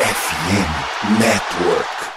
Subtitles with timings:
[0.00, 2.09] FM Network.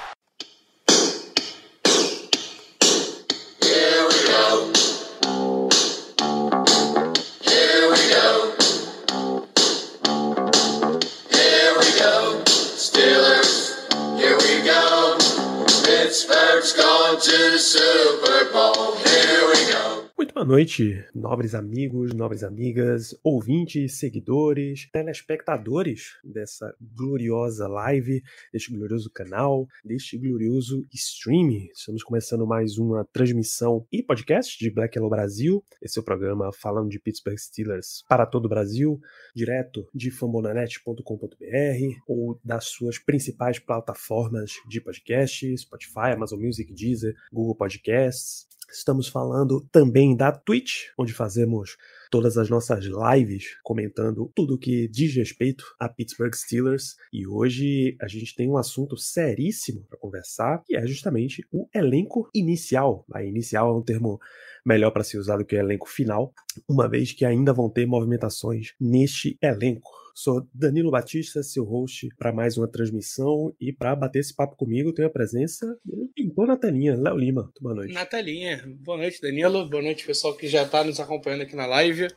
[20.44, 28.22] Boa noite, nobres amigos, nobres amigas, ouvintes, seguidores, telespectadores dessa gloriosa live,
[28.52, 31.70] deste glorioso canal, deste glorioso stream.
[31.74, 35.64] Estamos começando mais uma transmissão e podcast de Black Yellow Brasil.
[35.82, 39.00] Esse é o programa falando de Pittsburgh Steelers para todo o Brasil,
[39.34, 47.56] direto de fambonanet.com.br ou das suas principais plataformas de podcast, Spotify, Amazon Music, Deezer, Google
[47.56, 48.52] Podcasts.
[48.72, 51.78] Estamos falando também da Twitch, onde fazemos
[52.12, 56.96] todas as nossas lives comentando tudo que diz respeito a Pittsburgh Steelers.
[57.12, 62.30] E hoje a gente tem um assunto seríssimo para conversar, que é justamente o elenco
[62.34, 63.06] inicial.
[63.12, 64.20] A inicial é um termo
[64.66, 66.34] melhor para ser usado que o elenco final,
[66.70, 70.03] uma vez que ainda vão ter movimentações neste elenco.
[70.16, 74.94] Sou Danilo Batista, seu host para mais uma transmissão e para bater esse papo comigo
[74.94, 77.52] tenho a presença do pintor na telinha, Léo Lima.
[77.60, 77.94] Boa noite.
[77.96, 78.64] Na telinha.
[78.82, 79.68] Boa noite, Danilo.
[79.68, 82.10] Boa noite, pessoal que já está nos acompanhando aqui na live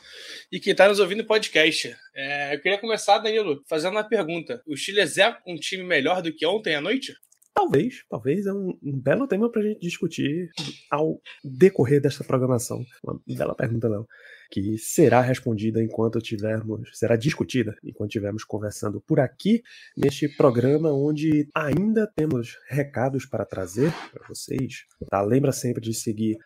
[0.53, 1.97] e que está nos ouvindo no podcast.
[2.15, 4.63] É, eu queria começar, Danilo, fazendo uma pergunta.
[4.67, 7.17] O Steelers é um time melhor do que ontem à noite?
[7.55, 10.51] Talvez, talvez é um, um belo tema para a gente discutir
[10.91, 12.85] ao decorrer desta programação.
[13.03, 14.07] Uma bela pergunta, Léo
[14.51, 19.63] que será respondida enquanto tivermos, será discutida enquanto estivermos conversando por aqui
[19.97, 24.85] neste programa onde ainda temos recados para trazer para vocês.
[25.11, 25.21] Tá?
[25.23, 26.39] Lembra sempre de seguir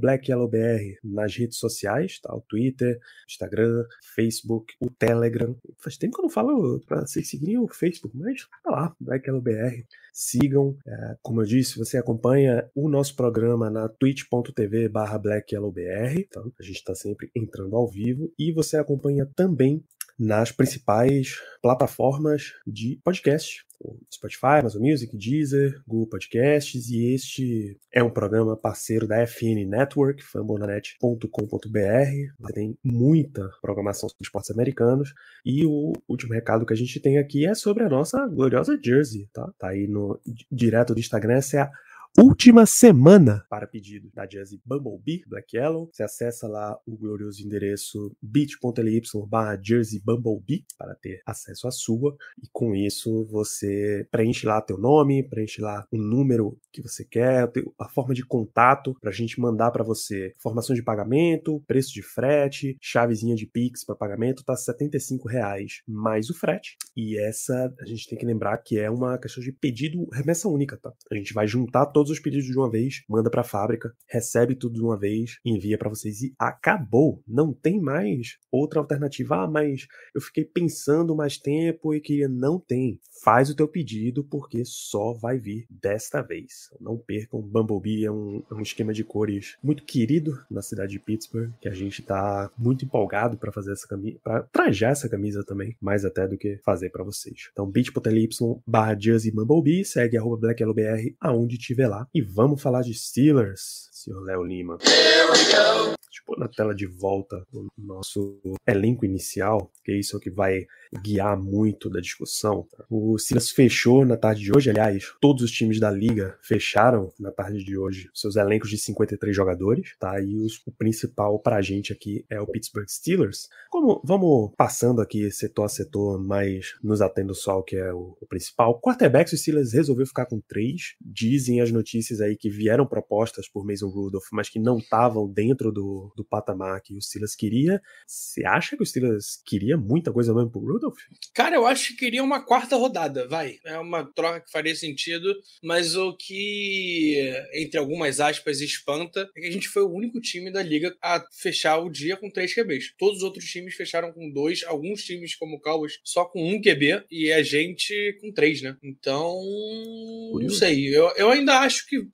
[0.00, 2.34] BlackYellowBR nas redes sociais, tá?
[2.34, 5.56] O Twitter, Instagram, Facebook, o Telegram.
[5.78, 9.84] Faz tempo que eu não falo para vocês seguirem o Facebook, mas tá lá, BlackYellowBR.
[10.12, 16.42] Sigam, é, como eu disse, você acompanha o nosso programa na twitch.tv barra BlackYellowBR, tá?
[16.58, 19.84] A gente está sempre entrando ao vivo e você acompanha também
[20.18, 23.64] nas principais plataformas de podcast.
[24.12, 30.24] Spotify, Amazon Music, Deezer, Google Podcasts e este é um programa parceiro da FN Network,
[30.24, 32.52] fambonanet.com.br.
[32.52, 35.14] Tem muita programação sobre esportes americanos
[35.44, 39.28] e o último recado que a gente tem aqui é sobre a nossa gloriosa jersey,
[39.32, 39.48] tá?
[39.56, 41.70] Tá aí no direto do Instagram, essa é a
[42.16, 45.88] última semana para pedido da Jersey Bumblebee Black Yellow.
[45.92, 52.16] Você acessa lá o glorioso endereço bit.ly barra Jersey Bumblebee para ter acesso à sua
[52.42, 57.50] e com isso você preenche lá teu nome, preenche lá o número que você quer,
[57.78, 62.02] a forma de contato para a gente mandar para você informações de pagamento, preço de
[62.02, 66.76] frete, chavezinha de Pix para pagamento, tá 75 reais mais o frete.
[66.96, 70.76] E essa a gente tem que lembrar que é uma questão de pedido remessa única,
[70.76, 70.92] tá?
[71.10, 74.54] A gente vai juntar todos os pedidos de uma vez, manda para a fábrica, recebe
[74.54, 77.20] tudo de uma vez, envia para vocês e acabou.
[77.26, 79.42] Não tem mais outra alternativa.
[79.42, 83.00] Ah, mas eu fiquei pensando mais tempo e que não tem.
[83.24, 86.70] Faz o teu pedido porque só vai vir desta vez.
[86.80, 91.00] Não percam, Bumblebee é um, é um esquema de cores muito querido na cidade de
[91.00, 95.42] Pittsburgh, que a gente tá muito empolgado para fazer essa camisa, para trajar essa camisa
[95.42, 97.48] também, mais até do que fazer para vocês.
[97.50, 98.28] Então, bit.ly
[98.64, 98.96] barra
[99.34, 102.06] Bumblebee, segue arroba BlackYellowBR aonde tiver lá.
[102.14, 104.78] E vamos falar de Steelers, senhor Léo Lima.
[104.82, 105.98] Eu
[106.28, 110.66] pôr na tela de volta o nosso elenco inicial, que isso é o que vai
[111.02, 112.66] guiar muito da discussão.
[112.90, 117.30] O Steelers fechou na tarde de hoje, aliás, todos os times da liga fecharam na
[117.30, 120.20] tarde de hoje seus elencos de 53 jogadores, tá?
[120.20, 123.48] E os, o principal pra gente aqui é o Pittsburgh Steelers.
[123.70, 128.16] Como vamos passando aqui setor a setor, mas nos atendo só ao que é o,
[128.20, 128.78] o principal.
[128.80, 130.94] Quarterbacks, o Steelers resolveu ficar com três.
[131.00, 135.72] Dizem as notícias aí que vieram propostas por Mason Rudolph, mas que não estavam dentro
[135.72, 137.80] do, do patamar que o Steelers queria.
[138.06, 140.98] Você acha que o Steelers queria muita coisa mesmo pro Rudolph?
[141.34, 143.56] Cara, eu acho que queria uma quarta rodada, vai.
[143.64, 149.46] É uma troca que faria sentido, mas o que, entre algumas aspas, espanta é que
[149.46, 152.94] a gente foi o único time da liga a fechar o dia com três QBs.
[152.98, 156.60] Todos os outros times fecharam com dois, alguns times, como o Cowboys, só com um
[156.60, 158.76] QB, e a gente com três, né?
[158.82, 160.56] Então, não Curioso.
[160.56, 160.94] sei.
[160.94, 162.08] Eu, eu ainda acho que uh,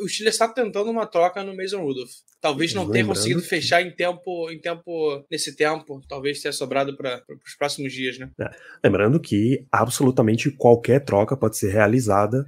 [0.00, 2.10] o Steelers está tentando uma troca no Mason Rudolph.
[2.40, 6.00] Talvez não tenha conseguido fechar em tempo, em tempo, nesse tempo.
[6.08, 8.30] Talvez tenha sobrado para os próximos dias, né?
[8.82, 12.46] Lembrando que absolutamente qualquer troca pode ser realizada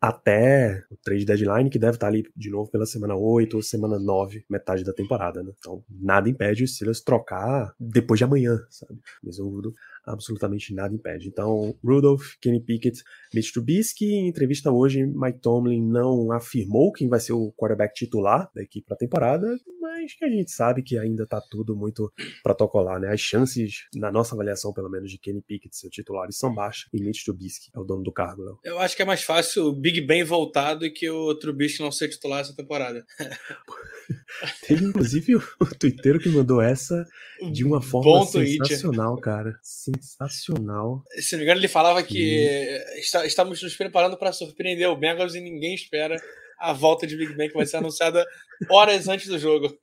[0.00, 4.00] até o trade deadline, que deve estar ali de novo pela semana 8 ou semana
[4.00, 5.52] 9, metade da temporada, né?
[5.56, 8.98] Então, nada impede o Steelers trocar depois de amanhã, sabe?
[9.22, 9.72] Mesmo
[10.04, 11.28] absolutamente nada impede.
[11.28, 13.02] Então, Rudolph, Kenny Pickett,
[13.34, 18.50] Mitch Trubisky, em entrevista hoje, Mike Tomlin não afirmou quem vai ser o quarterback titular
[18.54, 22.12] da equipe para a temporada, mas que a gente sabe que ainda tá tudo muito
[22.42, 23.12] protocolar, né?
[23.12, 27.02] As chances, na nossa avaliação, pelo menos, de Kenny Pickett ser titular são baixas e
[27.02, 28.58] Mitch Trubisky é o dono do cargo, Léo.
[28.64, 31.92] Eu acho que é mais fácil o Big Ben voltar do que o Trubisky não
[31.92, 33.04] ser titular essa temporada.
[34.66, 37.06] Teve, inclusive, o, Twitter que mandou essa
[37.52, 39.22] de uma forma Bom sensacional, tweet.
[39.22, 39.58] cara.
[39.62, 41.02] Sensacional.
[41.18, 45.34] Se não me engano, ele falava que está, estamos nos preparando para surpreender o Bengals
[45.34, 46.16] e ninguém espera
[46.62, 48.24] a volta de Big Ben que vai ser anunciada
[48.70, 49.76] horas antes do jogo.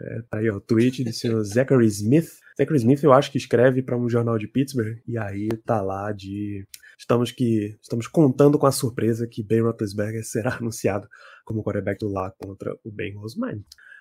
[0.00, 2.28] É, tá aí, ó, o tweet do senhor Zachary Smith.
[2.58, 6.12] Zachary Smith, eu acho que escreve para um jornal de Pittsburgh, e aí tá lá
[6.12, 6.66] de.
[6.98, 11.08] Estamos que estamos contando com a surpresa que Ben Roethlisberger será anunciado
[11.44, 13.36] como quarterback do lá contra o Bengals.
[13.36, 13.58] Mas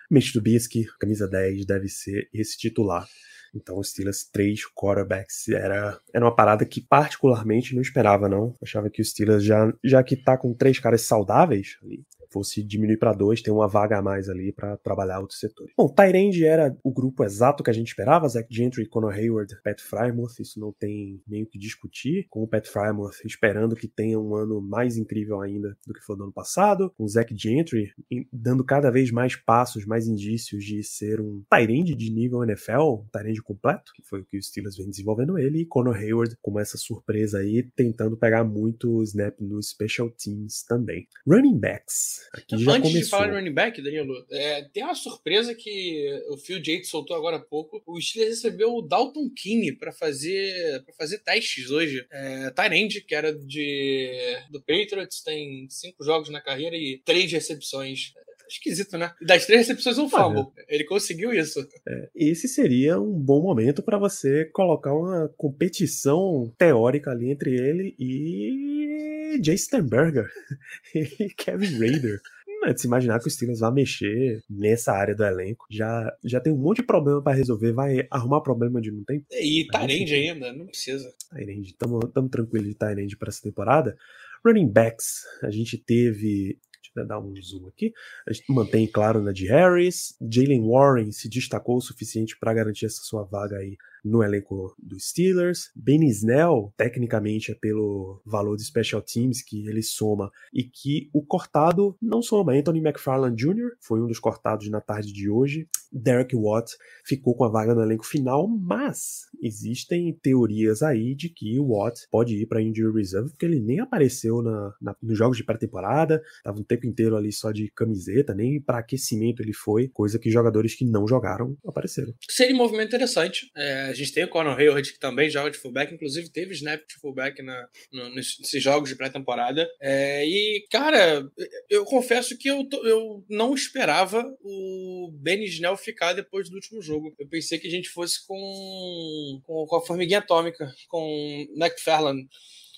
[0.10, 3.08] Mitch Trubisky, camisa 10, deve ser esse titular.
[3.54, 8.56] Então, os Steelers, três quarterbacks, era, era uma parada que particularmente não esperava, não.
[8.62, 12.04] Achava que o Steelers, já, já que tá com três caras saudáveis ali,
[12.34, 15.74] fosse diminuir para dois, ter uma vaga a mais ali para trabalhar outros setores.
[15.78, 19.80] Bom, Tyrande era o grupo exato que a gente esperava, Zach Gentry, Conor Hayward, Pat
[19.80, 24.20] Frymouth, isso não tem nem o que discutir, com o Pat Frymouth esperando que tenha
[24.20, 27.94] um ano mais incrível ainda do que foi no ano passado, com o Zach Gentry
[28.32, 33.08] dando cada vez mais passos, mais indícios de ser um Tyrande de nível NFL, um
[33.12, 36.60] Tyrande completo, que foi o que os Steelers vem desenvolvendo ele, e Conor Hayward como
[36.60, 41.08] essa surpresa aí, tentando pegar muito snap nos special teams também.
[41.28, 45.54] Running backs, Aqui já Antes de falar de running back, Danilo, é, tem uma surpresa
[45.54, 47.82] que o Phil Yates soltou agora há pouco.
[47.86, 52.06] O Steelers recebeu o Dalton King para fazer para fazer testes hoje.
[52.12, 54.12] É, Tyrande, que era de
[54.50, 58.14] do Patriots, tem cinco jogos na carreira e três recepções
[58.48, 59.14] esquisito, né?
[59.22, 60.48] Das três recepções, um fumble.
[60.68, 61.60] Ele conseguiu isso.
[61.88, 67.96] É, esse seria um bom momento para você colocar uma competição teórica ali entre ele
[68.00, 70.30] e Jay Sternberger
[70.94, 72.22] e Kevin Raider.
[72.66, 75.66] É de se imaginar que o Steelers vai mexer nessa área do elenco.
[75.70, 79.26] Já, já tem um monte de problema para resolver, vai arrumar problema de não tem.
[79.32, 81.14] E Tyrande ainda, não precisa.
[81.30, 83.98] Tyrande, tamo tranquilo de Tyrande para essa temporada.
[84.46, 86.58] Running backs, a gente teve
[86.96, 87.94] né, dar um zoom aqui.
[88.28, 90.16] A gente mantém, claro, na de Harris.
[90.22, 95.10] Jalen Warren se destacou o suficiente para garantir essa sua vaga aí no elenco dos
[95.10, 95.72] Steelers.
[95.76, 101.24] Ben Snell, tecnicamente, é pelo valor de special teams que ele soma e que o
[101.26, 102.54] cortado não soma.
[102.54, 103.72] Anthony McFarland Jr.
[103.80, 105.68] foi um dos cortados na tarde de hoje.
[105.94, 106.72] Derek Watt
[107.06, 112.08] ficou com a vaga no elenco final, mas existem teorias aí de que o Watt
[112.10, 116.22] pode ir para injury reserve porque ele nem apareceu na, na nos jogos de pré-temporada,
[116.38, 120.32] estava o tempo inteiro ali só de camiseta, nem para aquecimento ele foi, coisa que
[120.32, 122.14] jogadores que não jogaram apareceram.
[122.30, 123.52] Seria um movimento interessante.
[123.56, 126.82] É, a gente tem o Conor Hayward que também joga de fullback, inclusive teve snap
[126.88, 129.68] de fullback na, no, nesses jogos de pré-temporada.
[129.82, 131.28] É, e, cara,
[131.70, 137.14] eu confesso que eu, eu não esperava o Ben Snell ficar depois do último jogo.
[137.20, 142.28] Eu pensei que a gente fosse com, com, com a formiguinha atômica, com McFarland.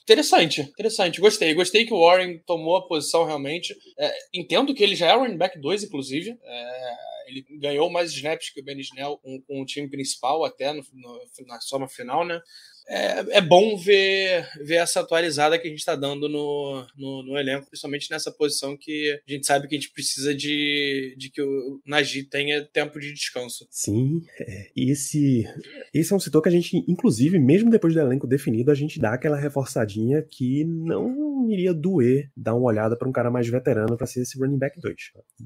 [0.03, 1.19] Interessante, interessante.
[1.19, 1.53] Gostei.
[1.53, 3.75] Gostei que o Warren tomou a posição realmente.
[3.97, 6.37] É, entendo que ele já é running back 2, inclusive.
[6.43, 6.95] É,
[7.27, 10.83] ele ganhou mais snaps que o Ben Snell com, com o time principal até no,
[10.93, 12.39] no, na soma final, né?
[12.87, 17.37] É, é bom ver, ver essa atualizada que a gente está dando no, no, no,
[17.37, 21.41] elenco, principalmente nessa posição que a gente sabe que a gente precisa de, de que
[21.41, 23.67] o Nagy tenha tempo de descanso.
[23.71, 25.45] Sim, é, esse,
[25.93, 28.99] esse é um setor que a gente, inclusive, mesmo depois do elenco definido, a gente
[28.99, 33.97] dá aquela reforçadinha que não iria doer dar uma olhada para um cara mais veterano
[33.97, 34.95] para ser esse running back 2.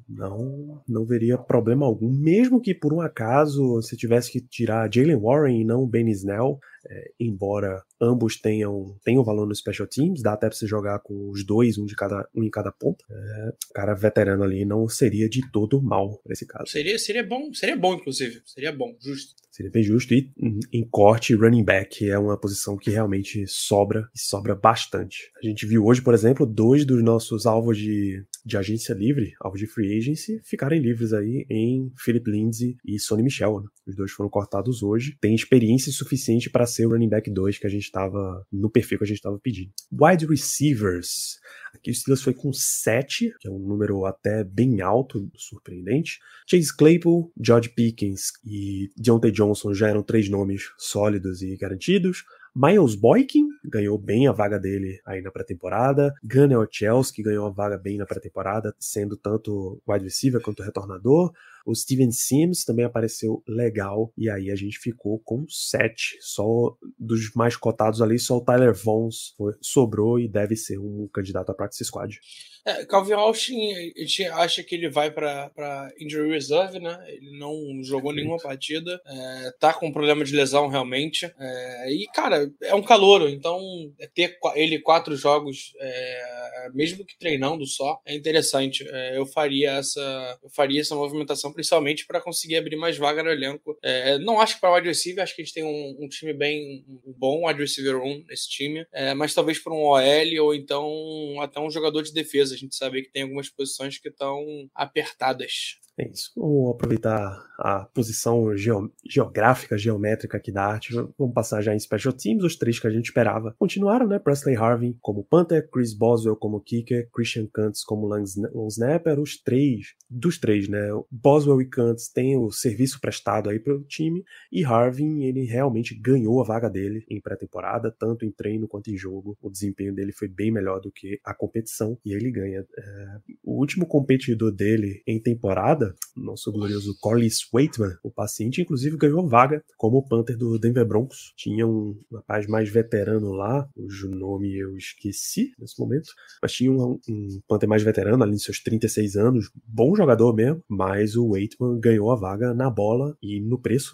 [0.08, 5.18] Não, não veria problema algum, mesmo que por um acaso você tivesse que tirar Jalen
[5.18, 10.34] Warren e não Ben Snell, é, embora ambos tenham, tenham valor nos special teams, dá
[10.34, 13.04] até pra você jogar com os dois, um de cada um em cada ponta.
[13.10, 16.72] É, cara veterano ali não seria de todo mal nesse caso.
[16.72, 18.42] Seria, seria bom, seria bom, inclusive.
[18.46, 19.36] Seria bom, justo.
[19.60, 20.14] Seria bem justo.
[20.14, 20.32] E
[20.72, 25.30] em corte, running back é uma posição que realmente sobra e sobra bastante.
[25.44, 29.60] A gente viu hoje, por exemplo, dois dos nossos alvos de, de agência livre, alvos
[29.60, 33.60] de free agency, ficarem livres aí em Philip Lindsay e Sonny Michel.
[33.60, 33.68] Né?
[33.86, 35.18] Os dois foram cortados hoje.
[35.20, 38.98] Tem experiência suficiente para ser o running back 2 que a gente estava no perfil
[39.00, 39.72] que a gente estava pedindo.
[39.92, 41.38] Wide receivers.
[41.74, 46.20] Aqui o Steelers foi com 7, que é um número até bem alto, surpreendente.
[46.48, 52.24] Chase Claypool, George Pickens e Deontay Johnson já eram três nomes sólidos e garantidos.
[52.56, 56.14] Miles Boykin ganhou bem a vaga dele aí na pré-temporada.
[56.24, 61.32] Gunnar Chelsea ganhou a vaga bem na pré-temporada, sendo tanto wide receiver quanto retornador.
[61.70, 64.12] O Steven Sims também apareceu legal.
[64.18, 66.18] E aí a gente ficou com sete.
[66.20, 71.52] Só dos mais cotados ali, só o Tyler Vons sobrou e deve ser um candidato
[71.52, 72.20] a practice squad.
[72.66, 77.04] É, Calvin Austin, a gente acha que ele vai para injury reserve, né?
[77.08, 81.32] Ele não jogou nenhuma partida, é, tá com problema de lesão realmente.
[81.40, 83.60] É, e, cara, é um calouro, então
[84.00, 88.88] é ter ele quatro jogos, é, mesmo que treinando só, é interessante.
[88.90, 93.30] É, eu faria essa, eu faria essa movimentação principalmente para conseguir abrir mais vaga no
[93.30, 93.78] elenco.
[94.22, 96.34] não acho que para o wide receiver, acho que a gente tem um, um time
[96.34, 98.86] bem um bom wide receiver room nesse time,
[99.18, 102.49] mas talvez para um OL ou então até um jogador de defesa.
[102.52, 105.80] A gente sabe que tem algumas posições que estão apertadas.
[106.00, 106.32] É isso.
[106.38, 110.94] Vamos aproveitar a posição geo geográfica, geométrica aqui da arte.
[110.94, 113.54] Vamos passar já em Special Teams, os três que a gente esperava.
[113.60, 114.18] Continuaram, né?
[114.18, 119.20] Presley Harvin como Panther, Chris Boswell como Kicker, Christian Kuntz como long snapper.
[119.20, 120.88] Os três, dos três, né?
[121.12, 124.24] Boswell e Kuntz têm o serviço prestado aí para o time.
[124.50, 128.96] E Harvin, ele realmente ganhou a vaga dele em pré-temporada, tanto em treino quanto em
[128.96, 129.38] jogo.
[129.42, 132.62] O desempenho dele foi bem melhor do que a competição e ele ganha.
[132.62, 133.18] É...
[133.44, 139.64] O último competidor dele em temporada nosso glorioso Corliss Waitman, o paciente, inclusive ganhou vaga
[139.78, 141.34] como Panther do Denver Broncos.
[141.36, 147.00] Tinha um rapaz mais veterano lá, cujo nome eu esqueci nesse momento, mas tinha um,
[147.10, 151.80] um Panther mais veterano, ali nos seus 36 anos, bom jogador mesmo, mas o Waitman
[151.80, 153.94] ganhou a vaga na bola e no preço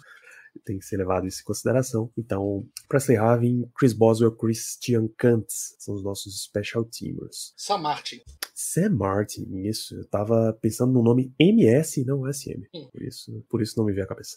[0.64, 2.10] tem que ser levado isso em consideração.
[2.16, 7.52] Então, Presley Harvin, Chris Boswell, Christian Kantz são os nossos special teamers.
[7.56, 8.20] Sam Martin.
[8.54, 9.94] Sam Martin, isso.
[9.94, 12.62] Eu tava pensando no nome MS não SM.
[12.74, 12.88] Hum.
[12.92, 14.36] Por isso, por isso não me veio à cabeça.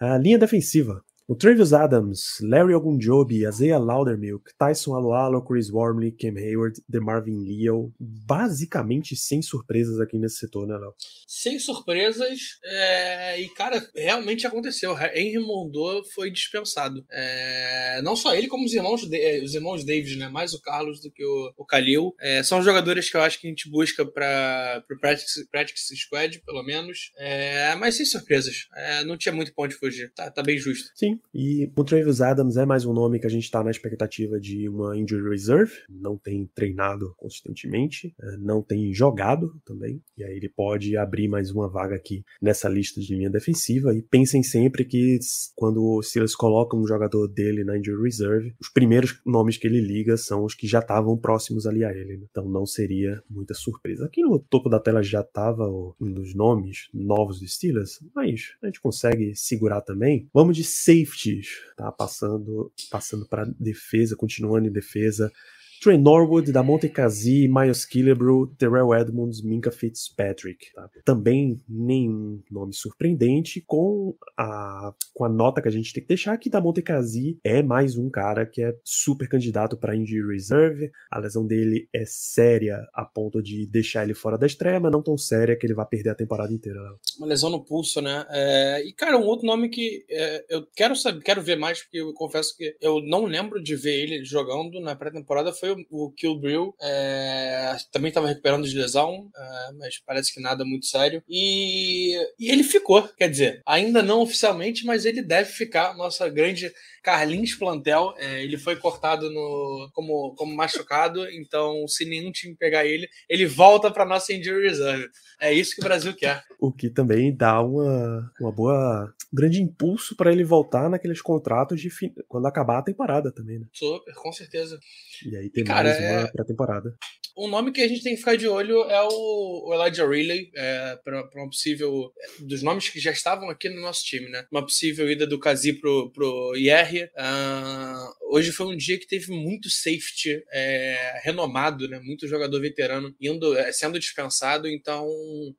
[0.00, 1.04] A linha defensiva.
[1.30, 7.94] O Travis Adams, Larry Ogunjobi, Isaiah Loudermilk, Tyson Alualo, Chris Wormley, Cam Hayward, DeMarvin Leo,
[8.00, 10.92] basicamente sem surpresas aqui nesse setor, né, Léo?
[11.28, 13.40] Sem surpresas, é...
[13.40, 14.92] e cara, realmente aconteceu.
[15.14, 17.06] Henry Mondor foi dispensado.
[17.08, 18.02] É...
[18.02, 19.16] Não só ele, como os irmãos, de...
[19.16, 20.28] É, os irmãos Davis, né?
[20.28, 22.12] Mais o Carlos do que o, o Khalil.
[22.18, 22.42] É...
[22.42, 25.48] São jogadores que eu acho que a gente busca para o Practice...
[25.48, 27.12] Practice Squad, pelo menos.
[27.16, 28.66] É, mas sem surpresas.
[28.74, 30.12] É, não tinha muito ponto de fugir.
[30.12, 30.90] Tá, tá bem justo.
[30.96, 34.40] Sim, e o Travis Adams é mais um nome que a gente está na expectativa
[34.40, 35.72] de uma injury reserve.
[35.88, 40.02] Não tem treinado consistentemente, é, não tem jogado também.
[40.18, 43.94] E aí ele pode abrir mais uma vaga aqui nessa lista de linha defensiva.
[43.94, 45.18] E pensem sempre que
[45.54, 49.80] quando o Steelers colocam um jogador dele na injury reserve, os primeiros nomes que ele
[49.80, 52.16] liga são os que já estavam próximos ali a ele.
[52.16, 52.26] Né?
[52.30, 54.04] Então não seria muita surpresa.
[54.04, 58.66] Aqui no topo da tela já estava um dos nomes novos do Steelers, mas a
[58.66, 60.28] gente consegue segurar também.
[60.34, 61.90] Vamos de safe safeties, tá?
[61.90, 65.30] Passando, passando para defesa, continuando em defesa.
[65.80, 70.70] Trey Norwood, da Montecasi, Miles Killebrew, Terrell Edmonds, Minka Fitzpatrick.
[70.74, 70.90] Tá?
[71.06, 76.36] Também nenhum nome surpreendente com a, com a nota que a gente tem que deixar
[76.36, 80.90] que da Montecasi é mais um cara que é super candidato para injury reserve.
[81.10, 85.02] A lesão dele é séria a ponto de deixar ele fora da estreia, mas não
[85.02, 86.78] tão séria que ele vai perder a temporada inteira.
[87.16, 88.26] Uma lesão no pulso, né?
[88.28, 88.86] É...
[88.86, 92.12] E cara, um outro nome que é, eu quero saber, quero ver mais porque eu
[92.12, 96.74] confesso que eu não lembro de ver ele jogando na pré-temporada foi o Kill Bill
[96.80, 101.22] é, também estava recuperando de lesão, é, mas parece que nada muito sério.
[101.28, 105.96] E, e, ele ficou, quer dizer, ainda não oficialmente, mas ele deve ficar.
[105.96, 106.72] Nossa grande
[107.02, 112.84] Carlinhos Plantel, é, ele foi cortado no, como, como machucado, então se nenhum time pegar
[112.84, 115.08] ele, ele volta para nossa injury reserve.
[115.40, 116.42] É isso que o Brasil quer.
[116.58, 121.88] O que também dá uma, uma boa grande impulso para ele voltar naqueles contratos de
[122.28, 123.66] quando acabar a temporada também, né?
[123.72, 124.78] Super, com certeza.
[125.24, 126.30] E aí tem Cara, mais uma é...
[126.30, 126.94] pré-temporada.
[127.36, 130.98] Um nome que a gente tem que ficar de olho é o, Elijah Riley, é,
[131.02, 132.12] para uma possível.
[132.40, 134.44] Dos nomes que já estavam aqui no nosso time, né?
[134.50, 137.10] Uma possível ida do Kazi pro, pro IR.
[137.16, 142.00] Uh, hoje foi um dia que teve muito safety é, renomado, né?
[142.00, 145.06] Muito jogador veterano indo, é, sendo dispensado, então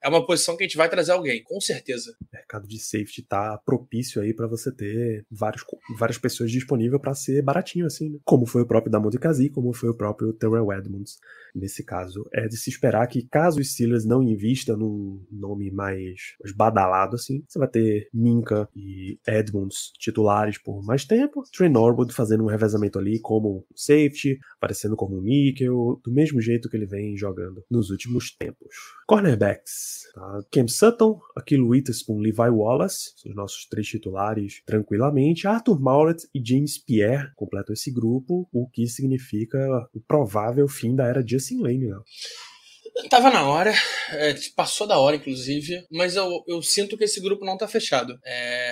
[0.04, 2.16] é uma posição que a gente vai trazer alguém, com certeza.
[2.22, 5.64] O mercado de safety tá propício aí para você ter vários,
[5.98, 8.20] várias pessoas disponíveis para ser baratinho assim, né?
[8.24, 11.20] Como foi o próprio Damon Kazi, como foi o próprio Terrell Edmonds
[11.56, 12.24] nesse caso.
[12.34, 17.44] É de se esperar que, caso o Steelers não invista num nome mais, badalado assim,
[17.48, 23.00] você vai ter Minka e Edmonds titulares por mais tempo Trey Norwood fazendo um revezamento
[23.00, 27.90] ali como safety, aparecendo como um níquel, do mesmo jeito que ele vem jogando nos
[27.90, 28.76] últimos tempos.
[29.08, 30.40] Cornerbacks, tá?
[30.52, 36.78] Cam Sutton, Aquilo Witherspoon, Levi Wallace, os nossos três titulares tranquilamente, Arthur Mauret e James
[36.78, 39.60] Pierre completam esse grupo, o que significa
[39.94, 41.98] o provável fim da era Justin Lane, né?
[43.10, 43.74] Tava na hora,
[44.12, 48.20] é, passou da hora, inclusive, mas eu, eu sinto que esse grupo não tá fechado.
[48.24, 48.71] É,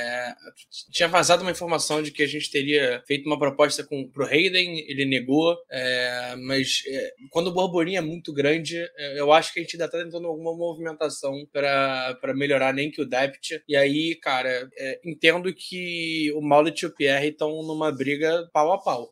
[0.92, 4.80] tinha vazado uma informação de que a gente teria feito uma proposta com, pro Hayden,
[4.88, 9.60] ele negou, é, mas é, quando o burburinho é muito grande, é, eu acho que
[9.60, 13.62] a gente ainda tá tentando alguma movimentação para melhorar nem que o depth.
[13.68, 18.72] E aí, cara, é, entendo que o Maulet e o Pierre estão numa briga pau
[18.74, 19.12] a pau.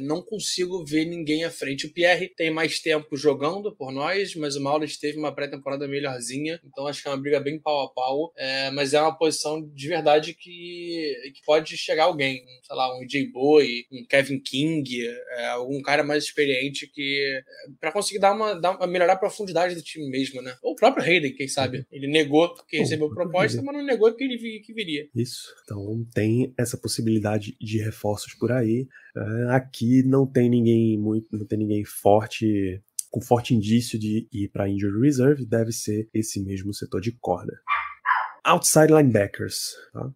[0.00, 1.86] não consigo ver ninguém à frente.
[1.86, 6.60] O Pierre tem mais tempo jogando por nós, mas o Maulers teve uma pré-temporada melhorzinha,
[6.64, 9.60] então acho que é uma briga bem pau a pau, é, mas é uma posição
[9.74, 13.30] de verdade que, que pode chegar alguém, sei lá, um J.
[13.30, 17.42] Boy, um Kevin King, é, algum cara mais experiente que
[17.80, 20.54] para conseguir dar uma, dar uma, melhorar a profundidade do time mesmo, né?
[20.62, 21.78] Ou o próprio Hayden, quem sabe?
[21.78, 21.84] Uhum.
[21.92, 25.08] Ele negou que recebeu proposta, mas não negou que ele que viria.
[25.14, 25.54] Isso.
[25.64, 28.86] Então tem essa possibilidade de reforços por aí.
[29.16, 32.80] Uh, aqui não tem ninguém muito, não tem ninguém forte
[33.10, 37.60] com forte indício de ir para injury reserve, deve ser esse mesmo setor de corda.
[38.44, 40.10] Outside linebackers, tá?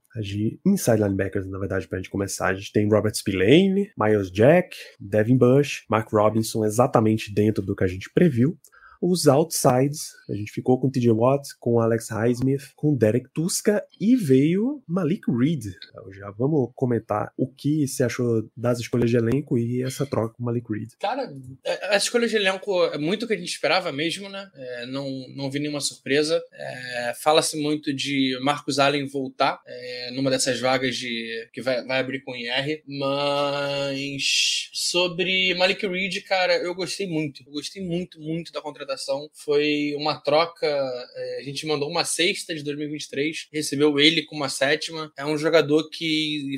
[0.66, 5.36] inside linebackers, na verdade, pra gente começar, a gente tem Robert Spillane, Miles Jack, Devin
[5.36, 8.58] Bush, Mark Robinson exatamente dentro do que a gente previu.
[9.06, 14.16] Os outsides, a gente ficou com TJ Watt, com Alex Highsmith, com Derek Tuska e
[14.16, 15.66] veio Malik Reed.
[15.90, 20.32] Então, já vamos comentar o que você achou das escolhas de elenco e essa troca
[20.34, 20.92] com Malik Reed.
[20.98, 21.30] Cara,
[21.66, 24.50] é, as escolhas de elenco é muito o que a gente esperava mesmo, né?
[24.54, 25.06] É, não,
[25.36, 26.42] não vi nenhuma surpresa.
[26.54, 32.00] É, Fala-se muito de Marcus Allen voltar é, numa dessas vagas de que vai, vai
[32.00, 37.44] abrir com IR, mas sobre Malik Reed, cara, eu gostei muito.
[37.46, 40.66] Eu gostei muito, muito da contratação contratação foi uma troca.
[40.66, 45.12] É, a gente mandou uma sexta de 2023, recebeu ele com uma sétima.
[45.16, 46.56] É um jogador que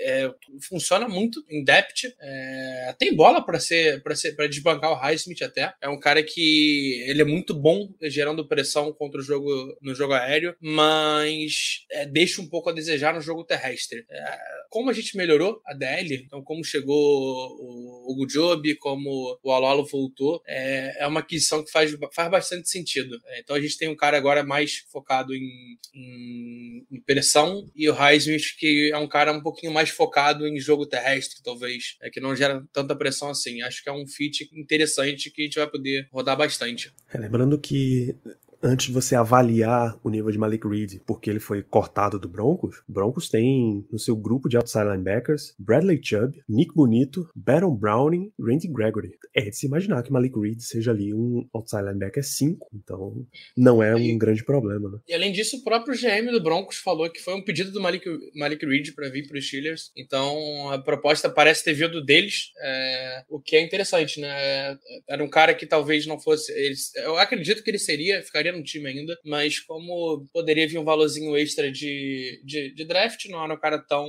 [0.00, 0.30] é,
[0.68, 5.42] funciona muito em depth, é, tem bola para ser para ser para desbancar o Highsmith
[5.42, 5.74] até.
[5.80, 9.50] É um cara que ele é muito bom gerando pressão contra o jogo
[9.82, 14.04] no jogo aéreo, mas é, deixa um pouco a desejar no jogo terrestre.
[14.08, 14.38] É,
[14.70, 19.84] como a gente melhorou a DL, então como chegou o Hugo Job, como o Alolo
[19.84, 23.20] voltou, é, é uma aquisição que faz, faz bastante sentido.
[23.26, 27.88] É, então a gente tem um cara agora mais focado em, em, em pressão e
[27.88, 32.10] o Highsmith que é um cara um pouquinho mais focado em jogo terrestre, talvez, é,
[32.10, 33.62] que não gera tanta pressão assim.
[33.62, 36.92] Acho que é um fit interessante que a gente vai poder rodar bastante.
[37.12, 38.14] É, lembrando que
[38.62, 42.82] antes de você avaliar o nível de Malik Reed, porque ele foi cortado do Broncos,
[42.88, 48.68] Broncos tem no seu grupo de outside linebackers Bradley Chubb, Nick Bonito, Baron Browning, Randy
[48.68, 49.10] Gregory.
[49.34, 53.82] É de se imaginar que Malik Reed seja ali um outside linebacker 5, então não
[53.82, 54.98] é um e, grande problema, né?
[55.08, 58.06] E além disso, o próprio GM do Broncos falou que foi um pedido do Malik,
[58.34, 63.24] Malik Reed para vir para os Steelers, então a proposta parece ter vindo deles, é,
[63.28, 64.78] o que é interessante, né?
[65.08, 66.52] Era um cara que talvez não fosse.
[66.52, 70.84] Eles, eu acredito que ele seria, ficaria no time ainda, mas como poderia vir um
[70.84, 74.06] valorzinho extra de, de, de draft, não era um cara tão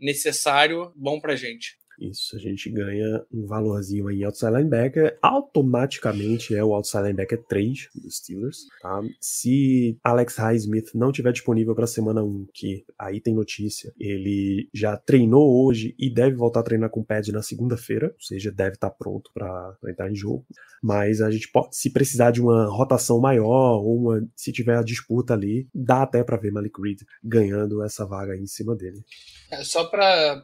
[0.00, 1.76] necessário, bom pra gente.
[2.00, 7.42] Isso, a gente ganha um valorzinho aí em outside linebacker, automaticamente é o outside linebacker
[7.48, 9.00] 3 dos Steelers, tá?
[9.20, 14.96] Se Alex Highsmith não tiver disponível para semana 1, que aí tem notícia, ele já
[14.96, 18.74] treinou hoje e deve voltar a treinar com o pad na segunda-feira, ou seja, deve
[18.74, 20.46] estar tá pronto para entrar em jogo.
[20.82, 24.82] Mas a gente pode, se precisar de uma rotação maior ou uma, se tiver a
[24.82, 29.02] disputa ali, dá até para ver Malik Reed ganhando essa vaga aí em cima dele.
[29.50, 30.42] É, só para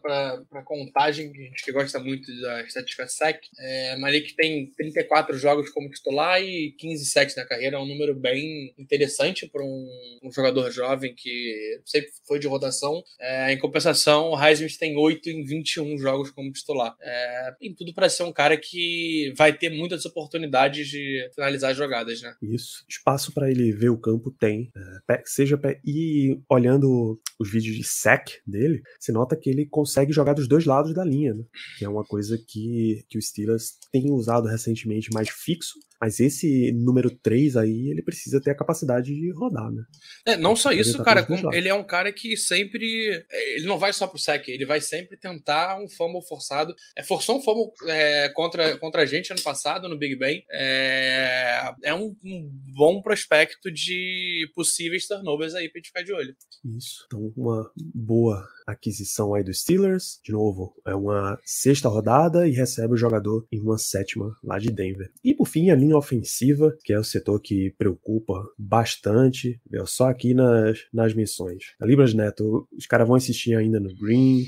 [0.65, 6.41] contagem gente que gosta muito da estatística SEC, é, Malik tem 34 jogos como titular
[6.43, 9.89] e 15 sets na carreira, é um número bem interessante para um,
[10.23, 13.03] um, jogador jovem que sempre foi de rotação.
[13.21, 16.97] É, em compensação, o Highsmith tem 8 em 21 jogos como titular.
[17.01, 22.21] É, tem tudo para ser um cara que vai ter muitas oportunidades de finalizar jogadas,
[22.23, 22.35] né?
[22.43, 22.85] Isso.
[22.89, 24.71] Espaço para ele ver o campo tem.
[25.09, 30.35] É, seja e olhando os vídeos de sec dele, você nota que ele consegue jogar
[30.35, 31.45] dos dois lados da linha, né?
[31.79, 36.73] que é uma coisa que, que o Steelers tem usado recentemente mais fixo Mas esse
[36.73, 39.85] número 3 aí, ele precisa ter a capacidade de rodar, né?
[40.27, 43.25] É, não só isso, cara, ele é um cara que sempre.
[43.55, 46.75] Ele não vai só pro sec, ele vai sempre tentar um fumble forçado.
[46.97, 50.43] É, forçou um fumble é, contra, contra a gente ano passado no Big Ben.
[50.51, 56.35] É, é um, um bom prospecto de possíveis turnovers aí pra gente ficar de olho.
[56.77, 57.05] Isso.
[57.07, 60.21] Então, uma boa aquisição aí dos Steelers.
[60.25, 64.71] De novo, é uma sexta rodada e recebe o jogador em uma sétima lá de
[64.71, 65.13] Denver.
[65.23, 69.61] E por fim, a linha ofensiva, que é o setor que preocupa bastante.
[69.71, 69.87] Viu?
[69.87, 71.75] Só aqui nas, nas missões.
[71.81, 74.45] A Libras Neto, os caras vão insistir ainda no Green,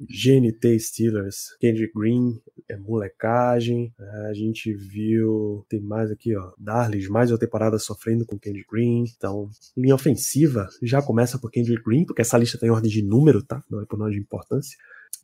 [0.00, 3.92] GNT Steelers, Kendrick Green, é molecagem.
[3.98, 8.68] É, a gente viu, tem mais aqui, ó, Darlis, mais uma temporada sofrendo com Kendrick
[8.70, 9.04] Green.
[9.16, 13.42] Então, linha ofensiva já começa por Kendrick Green, porque essa lista tem ordem de número,
[13.42, 13.62] tá?
[13.70, 14.78] Não é por nome de importância.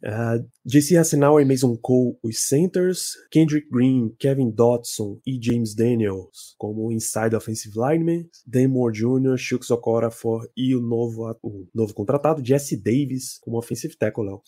[0.04, 6.54] Uh, JC Hassenauer e Mason Cole, os centers, Kendrick Green, Kevin Dodson e James Daniels
[6.58, 12.44] como inside offensive lineman, Dan Moore Jr., Shooks Okorafor e o novo, o novo contratado,
[12.44, 14.42] Jesse Davis como offensive tackle, Léo.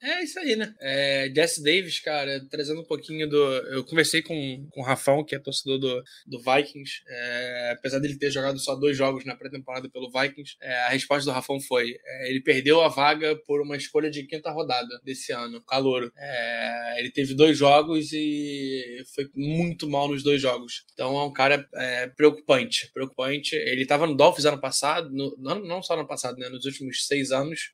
[0.00, 0.72] É isso aí, né?
[0.80, 3.36] É, Jesse Davis, cara, trazendo um pouquinho do.
[3.36, 7.02] Eu conversei com, com o Rafão, que é torcedor do, do Vikings.
[7.08, 11.28] É, apesar dele ter jogado só dois jogos na pré-temporada pelo Vikings, é, a resposta
[11.28, 15.32] do Rafão foi: é, ele perdeu a vaga por uma escolha de quinta rodada desse
[15.32, 16.12] ano, calouro.
[16.16, 20.84] É, ele teve dois jogos e foi muito mal nos dois jogos.
[20.92, 22.88] Então é um cara é, preocupante.
[22.92, 23.56] Preocupante.
[23.56, 26.48] Ele estava no Dolphins ano passado, no, não, não só no passado, né?
[26.48, 27.72] Nos últimos seis anos.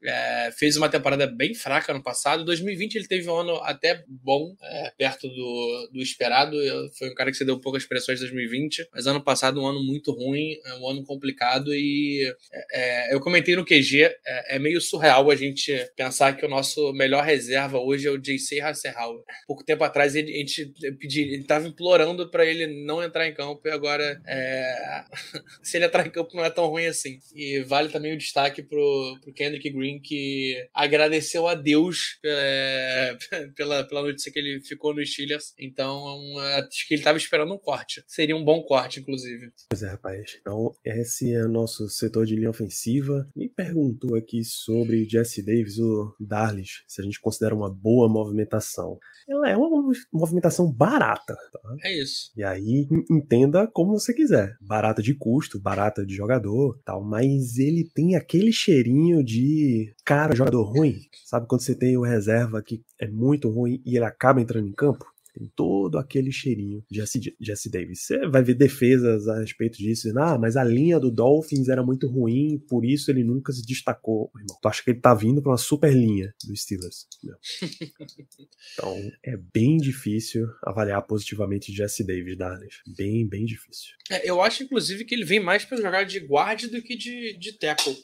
[0.59, 2.45] fez uma temporada bem fraca no passado passado.
[2.45, 6.57] 2020 ele teve um ano até bom, é, perto do, do esperado.
[6.97, 10.13] Foi um cara que cedeu poucas pressões em 2020, mas ano passado um ano muito
[10.13, 14.81] ruim, é um ano complicado e é, é eu comentei no QG, é, é, meio
[14.81, 19.23] surreal a gente pensar que o nosso melhor reserva hoje é o JC Hasselhauer.
[19.47, 23.35] Pouco tempo atrás ele, a gente pediu, ele estava implorando para ele não entrar em
[23.35, 24.21] campo e agora
[25.63, 27.19] se ele entrar em campo não é tão ruim assim.
[27.35, 33.17] E vale também o destaque pro, pro Kendrick Green que agradeceu a Deus é,
[33.57, 35.55] pela, pela notícia que ele ficou no Steelers.
[35.59, 36.05] Então,
[36.43, 38.03] é acho que ele estava esperando um corte.
[38.07, 39.51] Seria um bom corte, inclusive.
[39.69, 40.37] Pois é, rapaz.
[40.41, 43.29] Então, esse é o nosso setor de linha ofensiva.
[43.35, 48.99] Me perguntou aqui sobre Jesse Davis, o Darlis, se a gente considera uma boa movimentação.
[49.29, 51.35] Ela é uma movimentação barata.
[51.35, 51.77] Tá?
[51.85, 52.33] É isso.
[52.37, 54.57] E aí, entenda como você quiser.
[54.61, 57.03] Barata de custo, barata de jogador, tal.
[57.03, 61.01] Mas ele tem aquele cheirinho de cara, jogador ruim.
[61.25, 64.73] Sabe quando você tem o reserva que é muito ruim e ele acaba entrando em
[64.73, 65.05] campo?
[65.35, 68.03] Tem todo aquele cheirinho de Jesse, Jesse Davis.
[68.03, 70.03] Você vai ver defesas a respeito disso.
[70.03, 73.67] Dizendo, ah, mas a linha do Dolphins era muito ruim, por isso ele nunca se
[73.67, 74.31] destacou.
[74.37, 77.09] Irmão, tu acha que ele tá vindo pra uma super linha do Steelers?
[78.79, 82.77] então, é bem difícil avaliar positivamente Jesse Davis, Darles.
[82.97, 83.91] Bem, bem difícil.
[84.09, 87.37] É, eu acho, inclusive, que ele vem mais para jogar de guard do que de,
[87.37, 87.97] de tackle.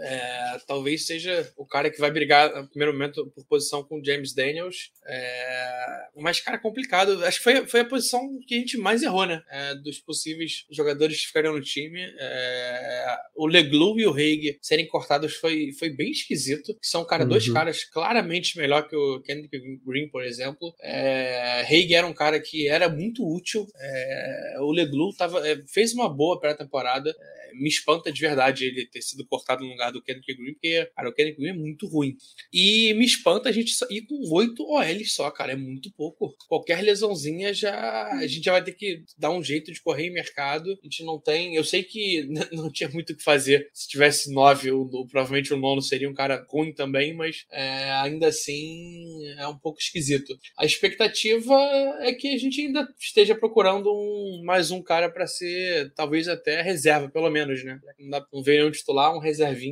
[0.00, 4.04] É, talvez seja o cara que vai brigar no primeiro momento por posição com o
[4.04, 4.90] James Daniels.
[5.06, 7.24] É, mas, cara, complicado.
[7.24, 9.42] Acho que foi, foi a posição que a gente mais errou, né?
[9.50, 12.00] É, dos possíveis jogadores que ficariam no time.
[12.18, 16.76] É, o Leglu e o Haig serem cortados foi, foi bem esquisito.
[16.80, 17.30] São, cara, uhum.
[17.30, 20.74] dois caras claramente melhor que o Kendrick Green, por exemplo.
[20.80, 23.66] É, Haig era um cara que era muito útil.
[23.76, 27.14] É, o Leglu tava, é, fez uma boa pré-temporada.
[27.54, 31.08] Me espanta de verdade ele ter sido cortado no lugar do Kendrick Green, porque, cara,
[31.08, 32.16] o Kendrick Green é muito ruim.
[32.52, 36.34] E me espanta a gente ir com oito OLs só, cara, é muito pouco.
[36.48, 38.08] Qualquer lesãozinha já.
[38.12, 40.70] A gente já vai ter que dar um jeito de correr em mercado.
[40.70, 41.54] A gente não tem.
[41.54, 43.68] Eu sei que não tinha muito o que fazer.
[43.72, 48.28] Se tivesse nove, o, provavelmente o nono seria um cara ruim também, mas é, ainda
[48.28, 50.36] assim é um pouco esquisito.
[50.58, 51.54] A expectativa
[52.00, 56.60] é que a gente ainda esteja procurando um, mais um cara para ser, talvez até
[56.62, 57.78] reserva, pelo menos né?
[57.98, 59.20] Não, dá, não veio nenhum titular, um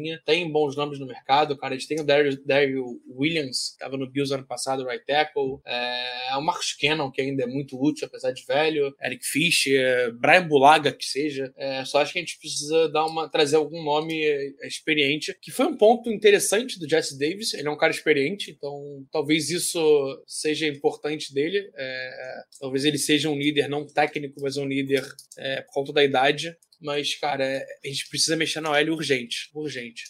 [0.01, 0.21] reservinha.
[0.25, 1.75] Tem bons nomes no mercado, cara.
[1.75, 5.61] Eles têm o Daryl Williams, que estava no Bills ano passado, right tackle.
[5.67, 8.95] É, o Marcus Cannon, que ainda é muito útil, apesar de velho.
[9.03, 11.53] Eric Fischer, Brian Bulaga, que seja.
[11.57, 15.51] É, só acho que a gente precisa dar uma, trazer algum nome é, experiente, que
[15.51, 17.55] foi um ponto interessante do Jesse Davis.
[17.55, 19.81] Ele é um cara experiente, então talvez isso
[20.27, 21.71] seja importante dele.
[21.77, 25.05] É, talvez ele seja um líder não técnico, mas um líder
[25.39, 26.57] é, por conta da idade.
[26.81, 29.51] Mas, cara, é, a gente precisa mexer na OL urgente.
[29.55, 30.05] Urgente.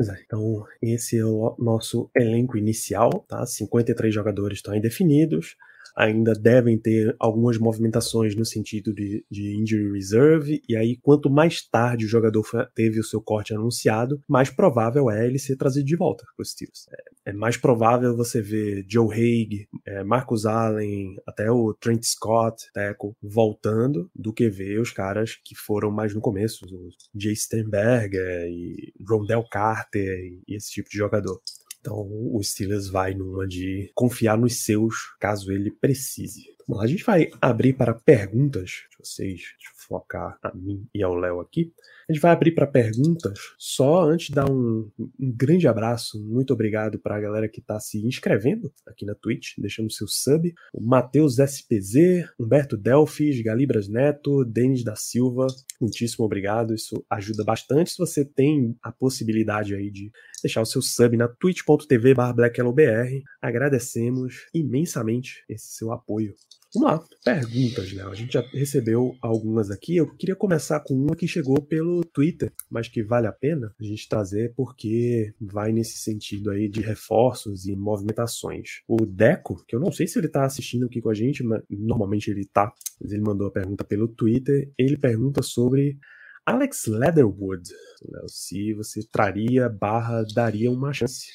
[0.00, 3.44] É, então, esse é o nosso elenco inicial, tá?
[3.44, 5.56] 53 jogadores estão indefinidos.
[5.98, 11.68] Ainda devem ter algumas movimentações no sentido de, de injury reserve, e aí quanto mais
[11.68, 15.96] tarde o jogador teve o seu corte anunciado, mais provável é ele ser trazido de
[15.96, 16.86] volta para os Steelers.
[17.26, 22.64] É, é, mais provável você ver Joe Haig, é, Marcus Allen, até o Trent Scott,
[22.72, 28.46] Teco, voltando, do que ver os caras que foram mais no começo, o Jay Sternberger
[28.48, 31.40] e Rondell Carter e, e esse tipo de jogador.
[31.80, 36.44] Então o Steelers vai numa de confiar nos seus caso ele precise.
[36.66, 39.40] Bom, a gente vai abrir para perguntas de vocês.
[39.40, 41.72] Deixa eu focar a mim e ao Léo aqui.
[42.08, 43.38] A gente vai abrir para perguntas.
[43.58, 47.80] Só antes de dar um, um grande abraço, muito obrigado para a galera que está
[47.80, 50.54] se inscrevendo aqui na Twitch, deixando seu sub.
[50.72, 55.46] O Matheus SPZ, Humberto Delfis, Galibras Neto, Denis da Silva,
[55.80, 56.74] muitíssimo obrigado.
[56.74, 60.10] Isso ajuda bastante se você tem a possibilidade aí de
[60.42, 63.22] deixar o seu sub na twitch.tv blacklobr.
[63.40, 66.34] Agradecemos imensamente esse seu apoio.
[66.74, 68.10] Vamos lá, perguntas, Léo.
[68.10, 69.96] A gente já recebeu algumas aqui.
[69.96, 73.84] Eu queria começar com uma que chegou pelo Twitter, mas que vale a pena a
[73.84, 78.82] gente trazer porque vai nesse sentido aí de reforços e movimentações.
[78.86, 81.62] O Deco, que eu não sei se ele tá assistindo aqui com a gente, mas
[81.70, 84.70] normalmente ele tá, mas ele mandou a pergunta pelo Twitter.
[84.76, 85.98] Ele pergunta sobre
[86.44, 87.70] Alex Leatherwood,
[88.10, 91.28] Léo, se você traria barra daria uma chance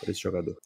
[0.00, 0.56] para esse jogador.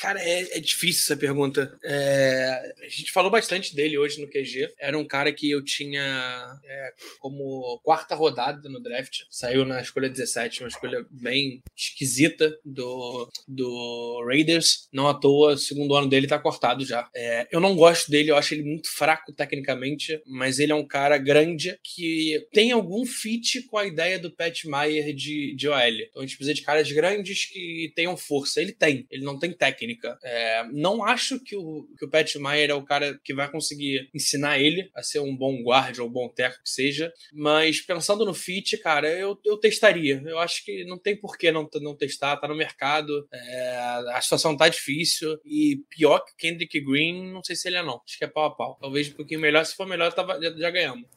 [0.00, 1.78] Cara, é, é, difícil essa pergunta.
[1.84, 4.72] É, a gente falou bastante dele hoje no QG.
[4.78, 9.24] Era um cara que eu tinha é, como quarta rodada no draft.
[9.28, 14.88] Saiu na escolha 17, uma escolha bem esquisita do, do Raiders.
[14.90, 17.06] Não à toa, o segundo ano dele tá cortado já.
[17.14, 20.86] É, eu não gosto dele, eu acho ele muito fraco tecnicamente, mas ele é um
[20.86, 25.76] cara grande que tem algum fit com a ideia do Pat Meyer de, de OL.
[26.08, 28.62] Então a gente precisa de caras grandes que tenham força.
[28.62, 30.18] Ele tem, ele não tem técnica técnica.
[30.22, 34.08] É, não acho que o, que o Pat Meyer é o cara que vai conseguir
[34.14, 38.24] ensinar ele a ser um bom guarda ou um bom técnico que seja, mas pensando
[38.24, 40.22] no fit, cara, eu, eu testaria.
[40.24, 43.76] Eu acho que não tem por que não, não testar, tá no mercado, é,
[44.12, 48.00] a situação tá difícil e pior que Kendrick Green, não sei se ele é não.
[48.06, 48.78] Acho que é pau a pau.
[48.80, 51.08] Talvez um pouquinho melhor, se for melhor, tava, já, já ganhamos.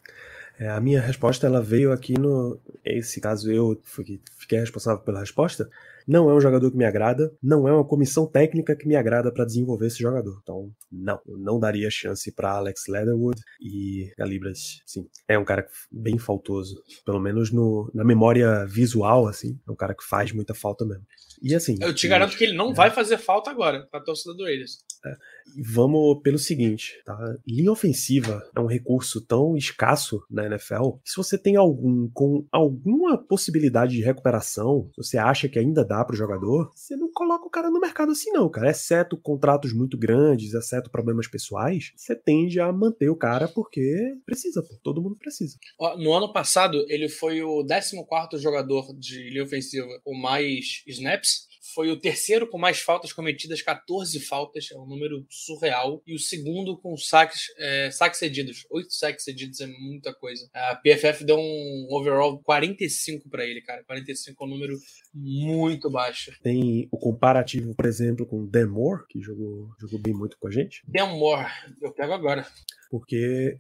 [0.59, 2.59] É, a minha resposta ela veio aqui no.
[2.85, 5.67] Esse caso eu fiquei responsável pela resposta.
[6.07, 9.31] Não é um jogador que me agrada, não é uma comissão técnica que me agrada
[9.31, 10.39] para desenvolver esse jogador.
[10.41, 15.67] Então, não, eu não daria chance para Alex Leatherwood e Galibras, sim, é um cara
[15.91, 20.53] bem faltoso, pelo menos no, na memória visual, assim, é um cara que faz muita
[20.53, 21.05] falta mesmo.
[21.43, 21.77] E assim.
[21.81, 22.73] Eu te garanto que ele não é.
[22.73, 24.79] vai fazer falta agora pra torcida do Raiders.
[25.05, 25.13] É.
[25.73, 27.35] Vamos pelo seguinte, tá?
[27.45, 32.45] Linha ofensiva é um recurso tão escasso na NFL que se você tem algum com
[32.49, 37.45] alguma possibilidade de recuperação, se você acha que ainda dá pro jogador, você não coloca
[37.45, 38.71] o cara no mercado assim não, cara.
[38.71, 44.63] Exceto contratos muito grandes, exceto problemas pessoais, você tende a manter o cara porque precisa,
[44.63, 44.79] pô.
[44.81, 45.57] Todo mundo precisa.
[45.97, 51.89] No ano passado, ele foi o 14º jogador de linha ofensiva com mais snaps foi
[51.89, 56.01] o terceiro com mais faltas cometidas, 14 faltas, é um número surreal.
[56.05, 58.65] E o segundo com saques, é, saques cedidos.
[58.69, 60.49] Oito saques cedidos é muita coisa.
[60.53, 63.83] A PFF deu um overall 45 para ele, cara.
[63.83, 64.77] 45 é um número
[65.13, 66.31] muito baixo.
[66.41, 70.51] Tem o comparativo, por exemplo, com Dan Moore, que jogou, jogou bem muito com a
[70.51, 70.83] gente.
[70.87, 71.47] Dan Moore,
[71.81, 72.45] eu pego agora.
[72.89, 73.57] Porque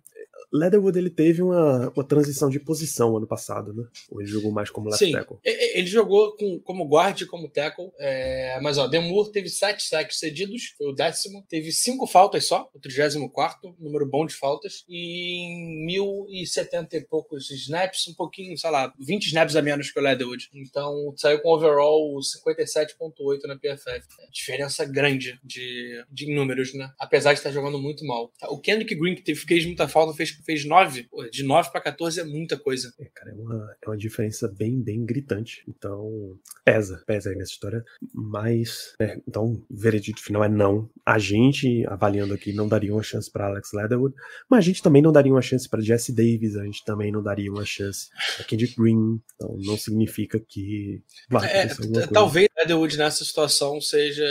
[0.53, 3.83] Leatherwood ele teve uma, uma transição de posição ano passado, né?
[4.11, 5.37] Ou ele jogou mais como left Sim, tackle?
[5.43, 7.91] Ele jogou com, como guard e como tackle.
[7.97, 11.43] É, mas ó, Demur teve sete sacks cedidos, foi o décimo.
[11.49, 14.83] Teve cinco faltas só, o 34, número bom de faltas.
[14.87, 19.99] E em 1070 e poucos snaps, um pouquinho, sei lá, 20 snaps a menos que
[19.99, 20.49] o Leatherwood.
[20.53, 24.05] Então saiu com overall 57,8 na PFF.
[24.19, 26.91] É, diferença grande de, de números, né?
[26.99, 28.31] Apesar de estar jogando muito mal.
[28.49, 31.07] O Kendrick Green, que fez muita falta, fez fez 9.
[31.31, 32.93] De 9 para 14 é muita coisa.
[32.99, 35.63] É, cara, é uma, é uma diferença bem, bem gritante.
[35.67, 37.83] Então, pesa, pesa aí nessa história.
[38.13, 40.89] Mas, é, então, veredito final é não.
[41.05, 44.15] A gente, avaliando aqui, não daria uma chance para Alex Leatherwood,
[44.49, 47.21] mas a gente também não daria uma chance para Jesse Davis, a gente também não
[47.21, 49.21] daria uma chance para Kendrick Green.
[49.35, 51.01] Então, não significa que.
[51.43, 51.67] é,
[52.07, 54.23] talvez Leatherwood nessa situação seja,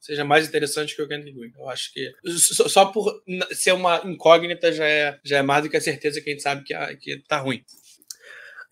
[0.00, 1.52] seja mais interessante que o Kendrick Green.
[1.56, 5.68] Eu acho que só, só por ser uma incógnita já é, já é mais do
[5.68, 7.60] que a certeza que a gente sabe que, que tá ruim.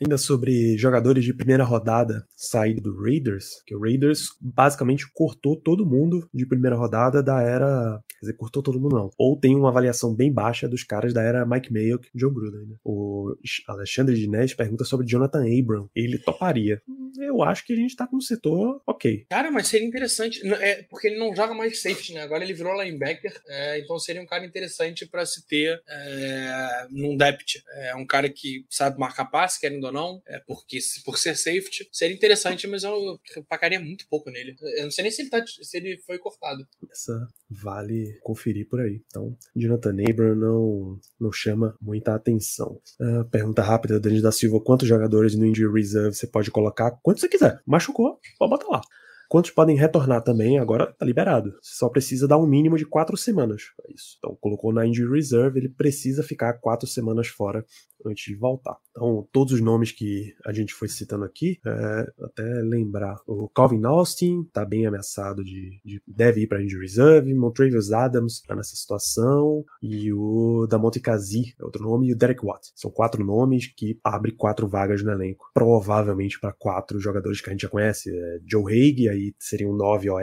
[0.00, 5.86] Ainda sobre jogadores de primeira rodada saído do Raiders, que o Raiders basicamente cortou todo
[5.86, 8.00] mundo de primeira rodada da era.
[8.08, 9.10] Quer dizer, cortou todo mundo não.
[9.18, 12.66] Ou tem uma avaliação bem baixa dos caras da era Mike Mayock e John Gruden.
[12.66, 12.76] Né?
[12.84, 13.34] O
[13.66, 15.90] Alexandre Dinés pergunta sobre Jonathan Abram.
[15.94, 16.80] Ele toparia.
[17.18, 19.26] Eu acho que a gente tá com um setor ok.
[19.30, 20.40] Cara, mas seria interessante.
[20.46, 22.22] É, porque ele não joga mais safety, né?
[22.22, 23.32] Agora ele virou linebacker.
[23.48, 27.62] É, então seria um cara interessante para se ter é, num depth.
[27.74, 30.22] É um cara que sabe marcar passe, querendo ou não.
[30.26, 34.56] É, porque por ser safety, seria interessante, mas eu, pagaria muito pouco nele.
[34.76, 36.66] Eu não sei nem se ele, tá, se ele foi cortado.
[36.90, 39.02] Essa vale conferir por aí.
[39.06, 42.80] Então, Jonathan Abram não, não chama muita atenção.
[43.00, 46.92] Uh, pergunta rápida, Denis da Silva: quantos jogadores no Injury Reserve você pode colocar?
[47.02, 47.60] Quanto você quiser.
[47.66, 48.80] Machucou, pode botar lá.
[49.28, 51.50] Quantos podem retornar também, agora tá liberado.
[51.60, 53.64] Você só precisa dar um mínimo de quatro semanas.
[53.86, 54.16] É isso.
[54.16, 57.62] Então, colocou na Injury Reserve, ele precisa ficar quatro semanas fora
[58.04, 58.76] antes de voltar.
[58.90, 63.84] Então, todos os nomes que a gente foi citando aqui, é, até lembrar, o Calvin
[63.84, 68.74] Austin tá bem ameaçado de, de deve ir para injury reserve, Montravius Adams tá nessa
[68.74, 69.64] situação.
[69.82, 72.08] E o Damonte Kazi é outro nome.
[72.08, 72.70] E o Derek Watt.
[72.74, 77.52] São quatro nomes que abrem quatro vagas no elenco, provavelmente para quatro jogadores que a
[77.52, 80.20] gente já conhece, é Joe Haig, aí seriam nove OL,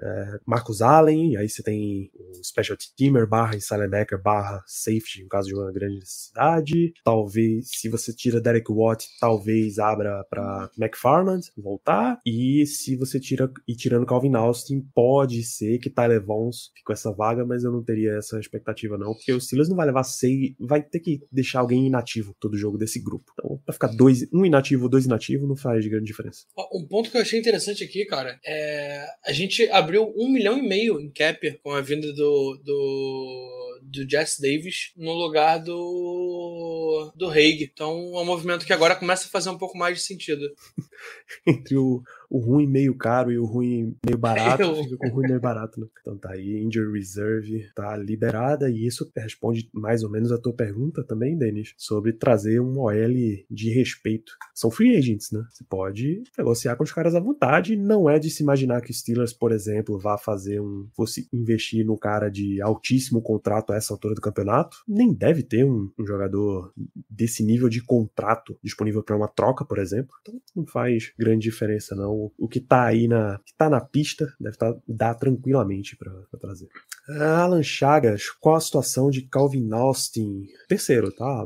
[0.00, 3.84] é, Marcus Allen, aí você tem o Special Teamer barra Inside
[4.22, 6.92] barra Safety, no caso de uma grande necessidade.
[7.04, 12.18] Talvez, se você tira Derek Watt, talvez abra para McFarland voltar.
[12.26, 16.92] E se você tira e tirando Calvin Austin, pode ser que Tyler Vons fique com
[16.92, 20.04] essa vaga, mas eu não teria essa expectativa não, porque o Steelers não vai levar
[20.04, 23.32] seis, vai ter que deixar alguém inativo todo jogo desse grupo.
[23.32, 26.44] Então, pra ficar dois, um inativo, dois inativos, não faz grande diferença.
[26.72, 29.68] Um ponto que eu achei interessante aqui, cara, é a gente
[30.16, 35.12] um milhão e meio em cap com a vinda do, do, do Jess Davis no
[35.12, 37.62] lugar do, do Haig.
[37.62, 40.42] Então é um movimento que agora começa a fazer um pouco mais de sentido.
[41.46, 42.02] Entre o,
[42.34, 44.74] o ruim meio caro e o ruim meio barato, eu...
[44.82, 45.86] fica com o ruim meio barato, né?
[46.00, 50.52] Então tá aí, Injury Reserve tá liberada e isso responde mais ou menos a tua
[50.52, 54.32] pergunta também, Denis, sobre trazer um OL de respeito.
[54.52, 55.44] São free agents, né?
[55.48, 58.94] Você pode negociar com os caras à vontade, não é de se imaginar que o
[58.94, 63.94] Steelers, por exemplo, vá fazer um, fosse investir no cara de altíssimo contrato a essa
[63.94, 66.72] altura do campeonato, nem deve ter um, um jogador
[67.08, 70.16] desse nível de contrato disponível para uma troca, por exemplo.
[70.22, 74.26] Então não faz grande diferença não o, que tá aí na, que tá na pista
[74.40, 76.68] deve tá, dar tranquilamente para trazer.
[77.08, 80.46] Alan Chagas, qual a situação de Calvin Austin?
[80.68, 81.44] Terceiro, tá?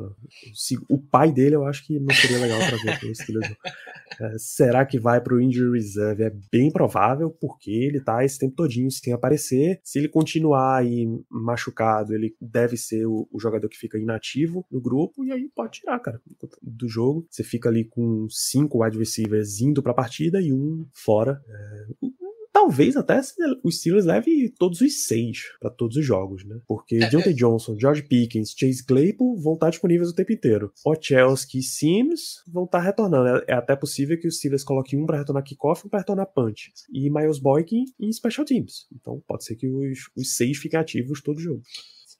[0.89, 3.57] O pai dele eu acho que não seria legal trazer para os Steelers.
[4.21, 6.25] É, será que vai para o injury reserve?
[6.25, 9.81] É bem provável, porque ele tá esse tempo todinho sem aparecer.
[9.85, 14.81] Se ele continuar aí machucado, ele deve ser o, o jogador que fica inativo no
[14.81, 16.21] grupo e aí pode tirar, cara,
[16.63, 17.27] do jogo.
[17.31, 21.43] Você fica ali com cinco wide receivers indo para a partida e um fora.
[21.49, 22.07] É,
[22.53, 23.21] talvez até
[23.63, 26.59] o Steelers leve todos os seis para todos os jogos, né?
[26.67, 27.37] Porque é, Deontay é.
[27.37, 30.73] Johnson, George Pickens, Chase Claypool vão estar disponíveis o tempo inteiro.
[30.85, 33.29] Ochelski e Sims vão estar retornando.
[33.29, 36.01] É, é, até possível que o Steelers coloque um para retornar kickoff e um para
[36.01, 36.73] retornar punch.
[36.93, 38.87] E Miles Boykin em special teams.
[38.93, 41.63] Então pode ser que os, os seis fiquem ativos todo jogo.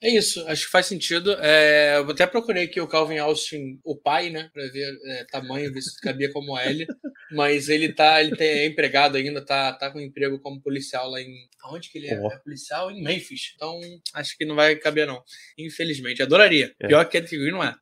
[0.01, 1.33] É isso, acho que faz sentido.
[1.41, 5.73] É, eu até procurei aqui o Calvin Austin, o pai, né, pra ver é, tamanho,
[5.73, 6.87] ver se cabia como L.
[7.33, 11.21] Mas ele tá, ele tem, é empregado ainda, tá, tá com emprego como policial lá
[11.21, 11.49] em.
[11.71, 12.19] Onde que ele é?
[12.19, 12.33] Oh.
[12.33, 13.53] é policial em Memphis.
[13.55, 13.79] Então,
[14.15, 15.23] acho que não vai caber, não.
[15.59, 16.23] Infelizmente.
[16.23, 16.73] Adoraria.
[16.81, 16.87] É.
[16.87, 17.75] Pior que Ed Green não é.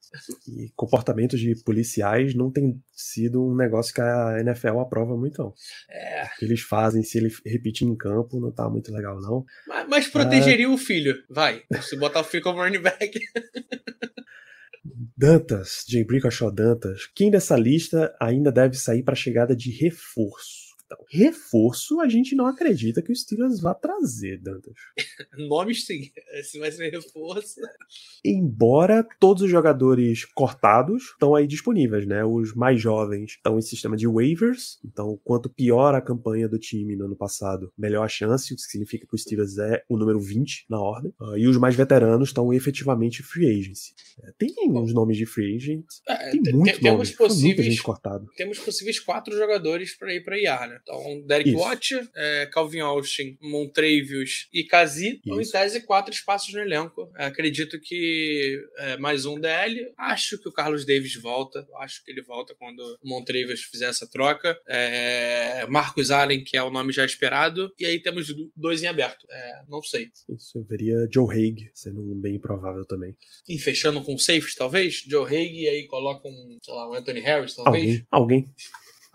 [0.48, 5.54] E comportamentos de policiais não tem sido um negócio que a NFL aprova muito, não.
[5.90, 6.24] É.
[6.24, 9.44] O que eles fazem, se ele repetir em campo, não tá muito legal, não.
[9.68, 11.62] Mas, mas protegeria o filho, vai.
[11.82, 13.18] Se botar o filho como running back.
[15.16, 20.65] Dantas, Jay Brickashaw Dantas, quem dessa lista ainda deve sair para a chegada de reforço?
[20.86, 24.74] Então, reforço a gente não acredita que o Steelers vá trazer, Dantas.
[25.48, 26.10] Nomes sim,
[26.44, 27.60] se vai ser reforço.
[28.24, 32.24] Embora todos os jogadores cortados estão aí disponíveis, né?
[32.24, 36.94] Os mais jovens estão em sistema de waivers, então quanto pior a campanha do time
[36.94, 40.20] no ano passado, melhor a chance, o que significa que o Steelers é o número
[40.20, 41.12] 20 na ordem.
[41.20, 43.92] Uh, e os mais veteranos estão efetivamente free agency.
[44.22, 47.82] É, tem uns nomes de free agent, é, tem, muito tem, temos possíveis, muita gente
[47.82, 48.26] cortado.
[48.36, 50.75] Temos possíveis quatro jogadores para ir para IAR, né?
[50.76, 50.80] Né?
[50.82, 51.58] Então, Derek Isso.
[51.58, 55.20] Watt, é, Calvin Austin, Montrevious e Kazi.
[55.24, 57.10] Então, em tese, quatro espaços no elenco.
[57.16, 59.92] É, acredito que é, mais um DL.
[59.96, 61.66] Acho que o Carlos Davis volta.
[61.78, 64.58] Acho que ele volta quando o Montrevious fizer essa troca.
[64.66, 67.72] É, Marcos Allen, que é o nome já esperado.
[67.78, 69.26] E aí temos dois em aberto.
[69.30, 70.10] É, não sei.
[70.28, 73.16] Isso, eu veria Joe Haig sendo um bem provável também.
[73.48, 75.04] E fechando com safes, talvez?
[75.06, 78.04] Joe Haig e aí coloca um, sei lá, um Anthony Harris, talvez?
[78.10, 78.54] Alguém, alguém,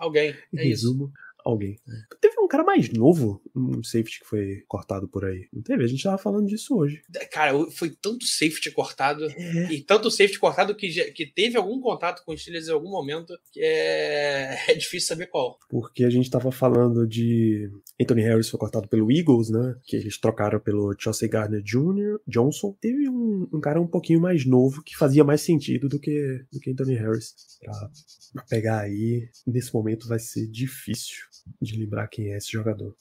[0.02, 0.36] Alguém.
[0.58, 1.12] É isso.
[1.43, 1.80] Alguém.
[2.19, 5.47] Teve um cara mais novo, um safety que foi cortado por aí.
[5.54, 5.84] Não teve?
[5.84, 7.01] A gente tava falando disso hoje.
[7.32, 9.25] Cara, foi tanto safety cortado.
[9.25, 9.71] É.
[9.71, 13.38] E tanto safety cortado que, que teve algum contato com os Steelers em algum momento
[13.51, 15.58] que é, é difícil saber qual.
[15.69, 17.69] Porque a gente tava falando de
[18.01, 19.75] Anthony Harris foi cortado pelo Eagles, né?
[19.86, 22.75] Que eles trocaram pelo Chelsea Gardner Jr., Johnson.
[22.82, 26.60] Teve um, um cara um pouquinho mais novo que fazia mais sentido do que, do
[26.60, 27.34] que Anthony Harris.
[27.62, 27.89] Pra,
[28.34, 32.95] pra pegar aí, nesse momento vai ser difícil de lembrar quem é esse jogador.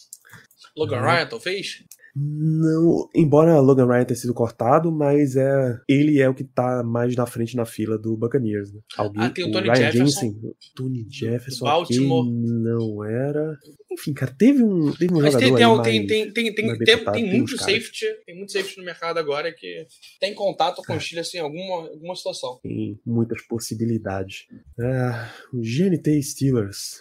[0.77, 1.03] Logan Uhum.
[1.07, 1.85] Ryan, talvez?
[2.17, 7.15] Não, embora Logan Ryan tenha sido cortado, mas é ele é o que tá mais
[7.15, 8.81] na frente na fila do Buccaneers, né?
[8.97, 10.05] Alguém, Ah, tem o Tony Ryan Jefferson.
[10.27, 10.41] Jensen,
[10.75, 12.27] Tony Jefferson, Baltimore.
[12.31, 13.57] não era.
[13.93, 17.05] Enfim, cara, teve um, teve um Mas jogador tem, mais- tem, tem, tem, tem, tem
[17.13, 19.87] tem muito safety, tem muito safety no mercado agora que
[20.21, 22.59] tem contato com os Steelers em alguma, alguma situação.
[22.63, 24.47] tem muitas possibilidades.
[24.81, 26.99] Ah, o GNT Steelers.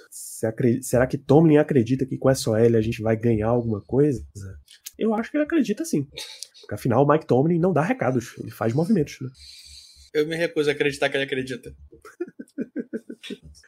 [0.82, 4.24] Será que Tomlin acredita que com essa OL a gente vai ganhar alguma coisa?
[5.00, 6.08] Eu acho que ele acredita sim.
[6.62, 9.18] Porque afinal, o Mike Tomlin não dá recados, ele faz movimentos.
[9.22, 9.30] Né?
[10.14, 11.74] Eu me recuso a acreditar que ele acredita.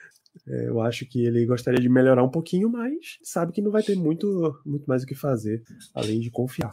[0.47, 3.83] É, Eu acho que ele gostaria de melhorar um pouquinho, mas sabe que não vai
[3.83, 5.63] ter muito, muito mais o que fazer,
[5.93, 6.71] além de confiar.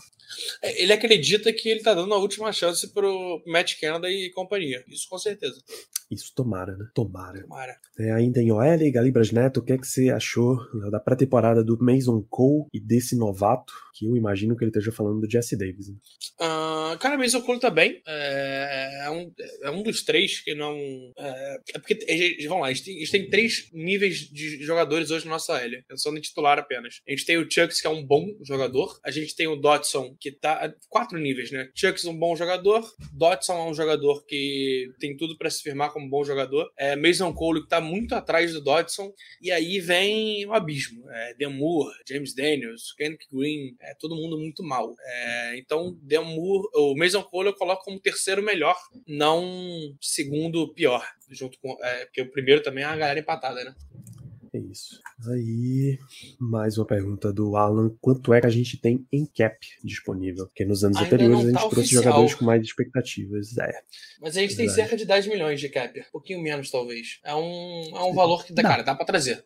[0.63, 4.83] É, Ele acredita que ele tá dando a última chance pro Matt Canada e companhia.
[4.89, 5.63] Isso com certeza.
[6.11, 6.87] Isso tomara, né?
[6.95, 7.43] Tomara.
[7.43, 7.77] Tomara.
[7.99, 10.59] É, ainda em OL, Galibras Neto, o que, é que você achou
[10.91, 13.73] da pré-temporada do Mason Cole e desse novato?
[13.95, 15.89] Que eu imagino que ele esteja falando do Jesse Davis.
[15.89, 15.97] Né?
[16.41, 18.01] Ah, cara, Mason Cole tá bem.
[18.07, 19.33] É, é um,
[19.63, 20.75] é um dos três que não.
[21.19, 21.99] É, é porque,
[22.49, 25.59] vamos lá, a gente, tem, a gente tem três níveis de jogadores hoje na nossa
[25.59, 27.01] L, pensando em titular apenas.
[27.07, 28.99] A gente tem o Chucks, que é um bom jogador.
[29.05, 30.73] A gente tem o Dodson, que tá.
[30.89, 31.69] Quatro níveis, né?
[31.75, 32.89] Chucks, um bom jogador.
[33.13, 36.71] Dodson é um jogador que tem tudo pra se firmar como bom jogador.
[36.77, 39.13] É, Mason Cole, que tá muito atrás do Dodson.
[39.43, 41.11] E aí vem o abismo.
[41.11, 44.95] É, Demur, James Daniels, Kenneth Green, é todo mundo muito mal.
[45.05, 48.77] É, então, Demur, o Mason Cole eu coloco como terceiro melhor,
[49.07, 51.05] não segundo pior.
[51.31, 51.77] Junto com.
[51.83, 53.75] É, porque o primeiro também é a galera empatada, né?
[54.53, 55.01] É isso.
[55.31, 55.99] Aí,
[56.41, 57.95] mais uma pergunta do Alan.
[58.01, 60.47] Quanto é que a gente tem em cap disponível?
[60.47, 62.03] Porque nos anos Ainda anteriores não a tá gente trouxe oficial.
[62.03, 63.59] jogadores com mais expectativas.
[63.59, 63.81] É.
[64.21, 64.77] Mas a gente tem Verdade.
[64.89, 65.99] cerca de 10 milhões de cap.
[66.01, 67.21] Um pouquinho menos, talvez.
[67.25, 68.69] É um, é um valor que, dá, Dá.
[68.69, 69.45] cara, dá pra trazer.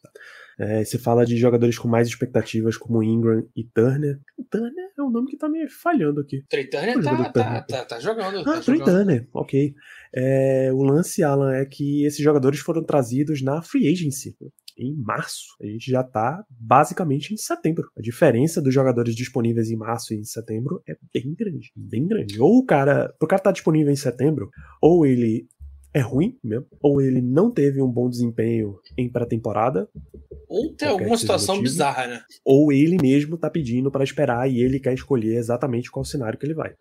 [0.58, 4.20] É, você fala de jogadores com mais expectativas como Ingram e Turner.
[4.50, 6.44] Turner é um nome que tá me falhando aqui.
[6.48, 7.66] Trey Turner tá, tá, Turner.
[7.66, 8.40] tá, tá jogando.
[8.40, 8.94] Ah, tá Trey jogando.
[8.96, 9.74] Turner, ok.
[10.14, 14.36] É, o lance, Alan, é que esses jogadores foram trazidos na free agency
[14.78, 15.56] em março.
[15.60, 17.88] A gente já tá basicamente em setembro.
[17.96, 22.40] A diferença dos jogadores disponíveis em março e em setembro é bem grande, bem grande.
[22.40, 24.50] Ou o cara, pro cara estar disponível em setembro,
[24.80, 25.46] ou ele
[25.94, 29.86] é ruim mesmo, ou ele não teve um bom desempenho em pré-temporada,
[30.48, 31.70] Ou tem alguma o situação motivo.
[31.70, 32.22] bizarra, né?
[32.44, 36.46] ou ele mesmo tá pedindo pra esperar e ele quer escolher exatamente qual cenário que
[36.46, 36.74] ele vai.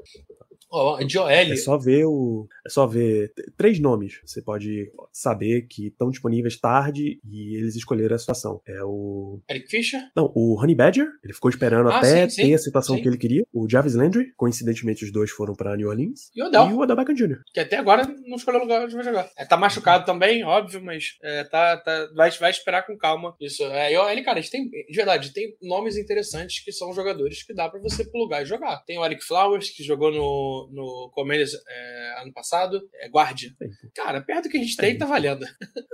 [1.06, 2.48] De OL, É só ver o.
[2.66, 4.20] É só ver três nomes.
[4.26, 8.62] Você pode saber que estão disponíveis tarde e eles escolheram a situação.
[8.68, 9.40] É o.
[9.50, 11.08] Eric Fischer, Não, o Honey Badger.
[11.24, 13.02] Ele ficou esperando Ah, até sim, sim, ter a situação sim.
[13.02, 13.46] que ele queria.
[13.54, 14.34] O Jarvis Landry.
[14.36, 16.32] Coincidentemente, os dois foram pra New Orleans.
[16.36, 16.70] e o Odell.
[16.70, 17.42] E o Odell Beckham Jr.
[17.54, 19.30] Que até agora não escolheu lugar onde vai jogar.
[19.38, 23.36] É, tá machucado também, óbvio, mas é, tá, tá, vai, vai esperar com calma.
[23.40, 23.64] Isso.
[23.64, 27.44] É, e ele, cara, a gente tem, de verdade, tem nomes interessantes que são jogadores
[27.44, 28.84] que dá pra você plugar e jogar.
[28.86, 33.52] Tem o Eric Flowers, que jogou no, no Commanders é, ano passado, é guardia.
[33.96, 35.46] Cara, perto do que a gente tem, tá valendo.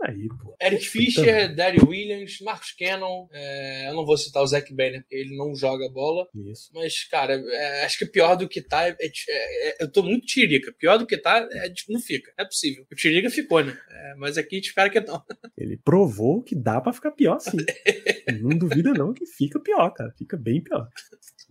[0.03, 0.55] Aí, pô.
[0.61, 5.15] Eric Fischer, Daddy Williams, Marcus Cannon, é, eu não vou citar o Zach Banner, porque
[5.15, 6.27] ele não joga bola.
[6.35, 6.69] Isso.
[6.73, 8.87] Mas, cara, é, acho que pior do que tá.
[8.87, 10.73] é- é- é- eu tô muito tirica.
[10.77, 12.31] Pior do que tá, é, não fica.
[12.37, 12.85] É possível.
[12.91, 13.77] O tirica ficou, né?
[14.17, 15.21] Mas aqui a gente espera que não.
[15.57, 17.57] Ele provou que dá pra ficar pior sim.
[18.41, 20.13] não duvida não que fica pior, cara.
[20.17, 20.87] Fica bem pior.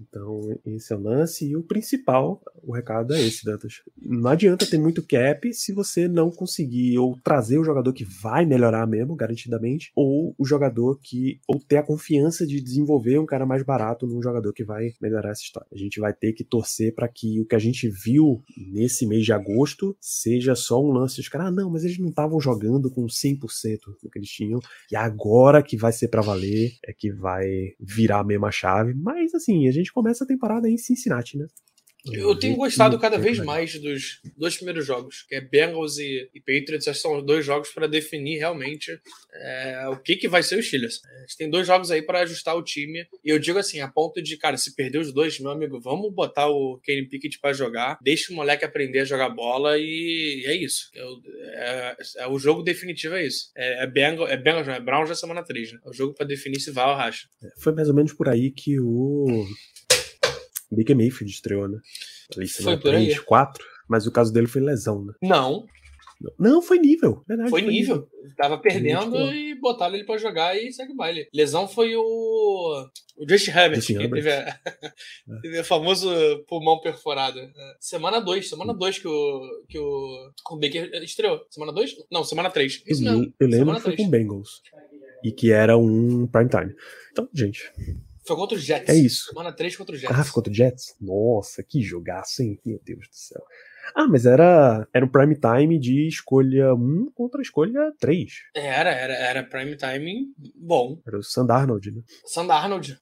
[0.00, 1.46] Então, esse é o lance.
[1.46, 3.82] E o principal, o recado é esse, Dantas.
[4.00, 8.44] não adianta ter muito cap se você não conseguir ou trazer o jogador que vai
[8.44, 11.40] melhorar mesmo, garantidamente, ou o jogador que.
[11.46, 15.30] ou ter a confiança de desenvolver um cara mais barato num jogador que vai melhorar
[15.30, 15.68] essa história.
[15.72, 19.24] A gente vai ter que torcer para que o que a gente viu nesse mês
[19.24, 22.90] de agosto seja só um lance dos caras, ah, não, mas eles não estavam jogando
[22.90, 27.12] com 100% do que eles tinham, e agora que vai ser para valer, é que
[27.12, 27.46] vai
[27.80, 28.94] virar a mesma chave.
[28.94, 31.46] Mas assim, a gente começa a temporada em Cincinnati, né?
[32.12, 36.40] Eu tenho gostado cada vez mais dos dois primeiros jogos, que é Bengals e, e
[36.40, 36.86] Patriots.
[36.86, 38.98] Acho que são os dois jogos para definir realmente
[39.34, 41.00] é, o que, que vai ser o Steelers.
[41.04, 43.06] A gente tem dois jogos aí para ajustar o time.
[43.24, 46.12] E eu digo assim, a ponto de, cara, se perder os dois, meu amigo, vamos
[46.14, 50.54] botar o Kenny Pickett para jogar, deixa o moleque aprender a jogar bola e é
[50.54, 50.90] isso.
[50.94, 53.50] É, é, é o jogo definitivo, é isso.
[53.56, 55.78] É, é Bengals, é Bengals, não, é Brown já semana 3, né?
[55.84, 57.26] É o jogo para definir se vai ou racha.
[57.58, 59.44] Foi mais ou menos por aí que o
[60.70, 61.78] Baker Mayfield estreou, né?
[62.36, 63.16] Ali, foi por aí.
[63.16, 65.12] 4, mas o caso dele foi lesão, né?
[65.22, 65.66] Não.
[66.38, 67.22] Não, foi nível.
[67.28, 67.96] Verdade, foi, foi nível.
[67.96, 68.34] nível.
[68.36, 71.28] Tava perdendo e botaram ele pra jogar e segue o baile.
[71.32, 72.88] Lesão foi o.
[73.16, 74.60] O Justin Herbert, que teve, a...
[75.42, 76.08] teve o famoso
[76.48, 77.38] pulmão perforado.
[77.78, 81.44] Semana 2, semana 2 que o, que o, o Baker estreou.
[81.50, 81.94] Semana 2?
[82.10, 82.82] Não, semana 3.
[82.86, 83.32] Isso mesmo.
[83.38, 84.62] Eu lembro que foi com o Bengals.
[85.22, 86.74] E que era um prime time.
[87.10, 87.70] Então, gente,
[88.26, 88.88] foi contra os Jets.
[88.88, 89.26] É isso.
[89.28, 90.18] Semana 3 contra os Jets.
[90.18, 90.96] Ah, foi contra os Jets?
[91.00, 92.58] Nossa, que jogaço, hein?
[92.64, 93.42] Meu Deus do céu.
[93.94, 98.32] Ah, mas era, era o prime time de escolha 1 contra escolha 3.
[98.54, 101.00] Era, era, era prime time bom.
[101.06, 102.02] Era o Sandarnold, né?
[102.24, 102.98] Sandarnold.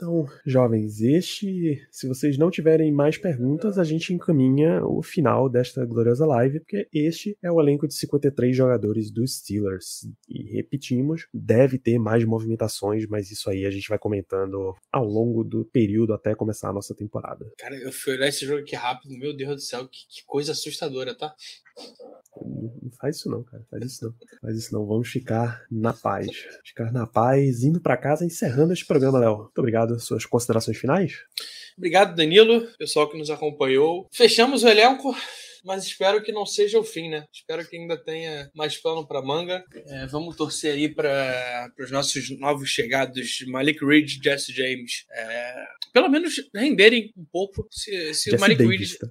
[0.00, 5.84] Então, jovens, este, se vocês não tiverem mais perguntas, a gente encaminha o final desta
[5.84, 10.08] gloriosa live, porque este é o elenco de 53 jogadores dos Steelers.
[10.26, 15.44] E repetimos, deve ter mais movimentações, mas isso aí a gente vai comentando ao longo
[15.44, 17.44] do período até começar a nossa temporada.
[17.58, 20.52] Cara, eu fui olhar esse jogo aqui rápido, meu Deus do céu, que, que coisa
[20.52, 21.34] assustadora, tá?
[22.36, 23.64] Não faz isso não, cara.
[23.70, 24.14] Faz isso não.
[24.40, 24.86] Faz isso não.
[24.86, 26.26] Vamos ficar na paz.
[26.64, 29.38] Ficar na paz, indo para casa, encerrando este programa, Léo.
[29.38, 29.98] Muito obrigado.
[30.00, 31.14] Suas considerações finais?
[31.76, 34.06] Obrigado, Danilo, pessoal que nos acompanhou.
[34.12, 35.14] Fechamos o elenco
[35.64, 37.26] mas espero que não seja o fim, né?
[37.32, 39.64] Espero que ainda tenha mais plano para manga.
[39.86, 45.04] É, vamos torcer aí para os nossos novos chegados, Malik Reed e Jesse James.
[45.10, 48.96] É, pelo menos renderem um pouco se, se o Malik Reed.
[48.98, 49.08] Tá?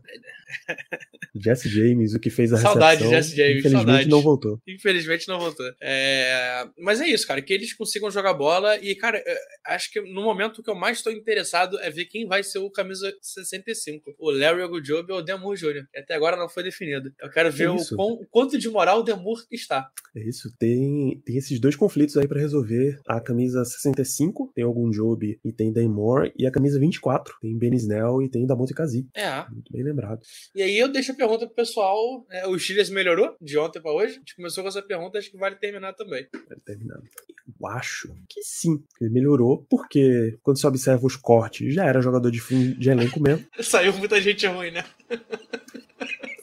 [1.35, 3.59] Jesse James, o que fez a Saudade, recepção, Jesse James.
[3.59, 4.09] Infelizmente saudade.
[4.09, 4.61] não voltou.
[4.67, 5.65] Infelizmente não voltou.
[5.81, 7.41] É, mas é isso, cara.
[7.41, 8.77] Que eles consigam jogar bola.
[8.77, 9.23] E, cara,
[9.65, 12.69] acho que no momento que eu mais estou interessado é ver quem vai ser o
[12.69, 14.15] camisa 65.
[14.17, 15.85] O Larry Ogunjobi ou o Demur Jr.
[15.95, 17.13] Até agora não foi definido.
[17.19, 19.89] Eu quero ver é o, quão, o, quanto de moral o Demur está.
[20.15, 20.51] É isso.
[20.57, 22.99] Tem, tem esses dois conflitos aí para resolver.
[23.07, 26.33] A camisa 65 tem algum Job e tem Dan Moore.
[26.37, 29.07] E a camisa 24 tem Ben Snell e tem Damonte Kazi.
[29.15, 29.45] É.
[29.49, 30.21] Muito bem lembrado.
[30.55, 32.25] E aí eu deixo a pergunta pro pessoal.
[32.29, 34.15] É, o Chiles melhorou de ontem para hoje?
[34.15, 36.27] A gente começou com essa pergunta, acho que vale terminar também.
[36.33, 36.97] Vale terminar.
[36.97, 38.83] Eu acho que sim.
[38.99, 43.19] Ele melhorou, porque quando você observa os cortes, já era jogador de fim de elenco
[43.21, 43.45] mesmo.
[43.61, 44.83] Saiu muita gente ruim, né?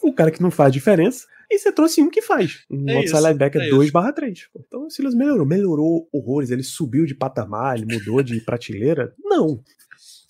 [0.03, 1.27] o cara que não faz diferença.
[1.49, 2.65] E você trouxe um que faz.
[2.69, 4.49] Um é outside linebacker é 2/3.
[4.57, 5.47] Então o Silas melhorou.
[5.47, 6.51] Melhorou horrores.
[6.51, 9.15] Ele subiu de patamar, ele mudou de prateleira?
[9.19, 9.63] Não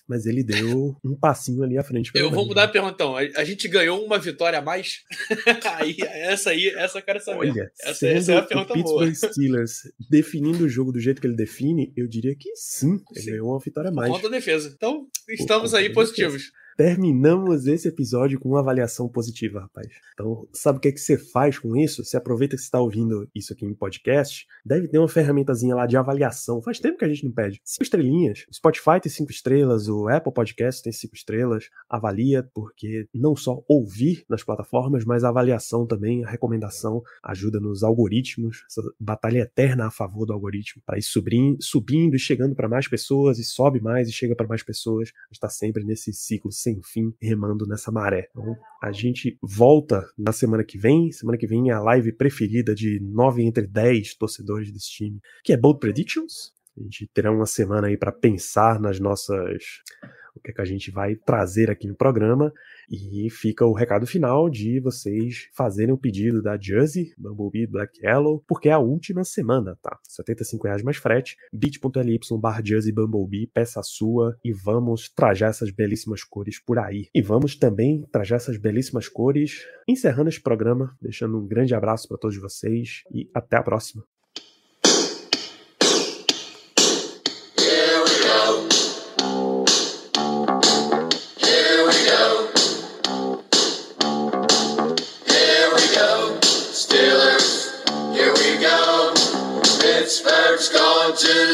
[0.08, 2.10] mas ele deu um passinho ali à frente.
[2.14, 3.16] Eu vou mudar a pergunta então.
[3.16, 5.02] A, gente ganhou uma vitória a mais?
[5.76, 7.50] aí, essa aí, essa eu quero saber.
[7.50, 9.32] Olha, essa, essa é a pergunta o Pittsburgh boa.
[9.32, 13.00] Steelers definindo o jogo do jeito que ele define, eu diria que sim.
[13.12, 13.30] Ele sim.
[13.30, 14.10] ganhou uma vitória a mais.
[14.10, 14.72] Contra a defesa.
[14.74, 16.42] Então, estamos aí positivos.
[16.42, 19.88] Defesa terminamos esse episódio com uma avaliação positiva, rapaz.
[20.12, 22.04] Então, sabe o que, é que você faz com isso?
[22.04, 25.86] Você aproveita que você está ouvindo isso aqui em podcast, deve ter uma ferramentazinha lá
[25.86, 26.60] de avaliação.
[26.60, 27.60] Faz tempo que a gente não pede.
[27.64, 28.44] Cinco estrelinhas.
[28.50, 31.70] O Spotify tem cinco estrelas, o Apple Podcast tem cinco estrelas.
[31.88, 37.82] Avalia, porque não só ouvir nas plataformas, mas a avaliação também, a recomendação ajuda nos
[37.82, 42.68] algoritmos, essa batalha eterna a favor do algoritmo, para ir subindo, subindo e chegando para
[42.68, 45.08] mais pessoas, e sobe mais e chega para mais pessoas.
[45.08, 48.26] A gente está sempre nesse ciclo sem fim remando nessa maré.
[48.30, 51.12] Então, a gente volta na semana que vem.
[51.12, 55.52] Semana que vem é a live preferida de 9 entre 10 torcedores desse time, que
[55.52, 56.52] é Bold Predictions.
[56.76, 59.62] A gente terá uma semana aí para pensar nas nossas
[60.36, 62.52] o que, é que a gente vai trazer aqui no programa.
[62.90, 68.44] E fica o recado final de vocês fazerem o pedido da Jersey, Bumblebee Black Yellow,
[68.46, 69.98] porque é a última semana, tá?
[70.04, 76.22] 75 reais mais frete, bit.ly barra Jersey Bumblebee, peça sua e vamos trajar essas belíssimas
[76.22, 77.08] cores por aí.
[77.14, 82.18] E vamos também trajar essas belíssimas cores, encerrando este programa, deixando um grande abraço para
[82.18, 84.04] todos vocês e até a próxima.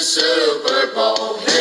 [0.03, 1.52] Super Bowl.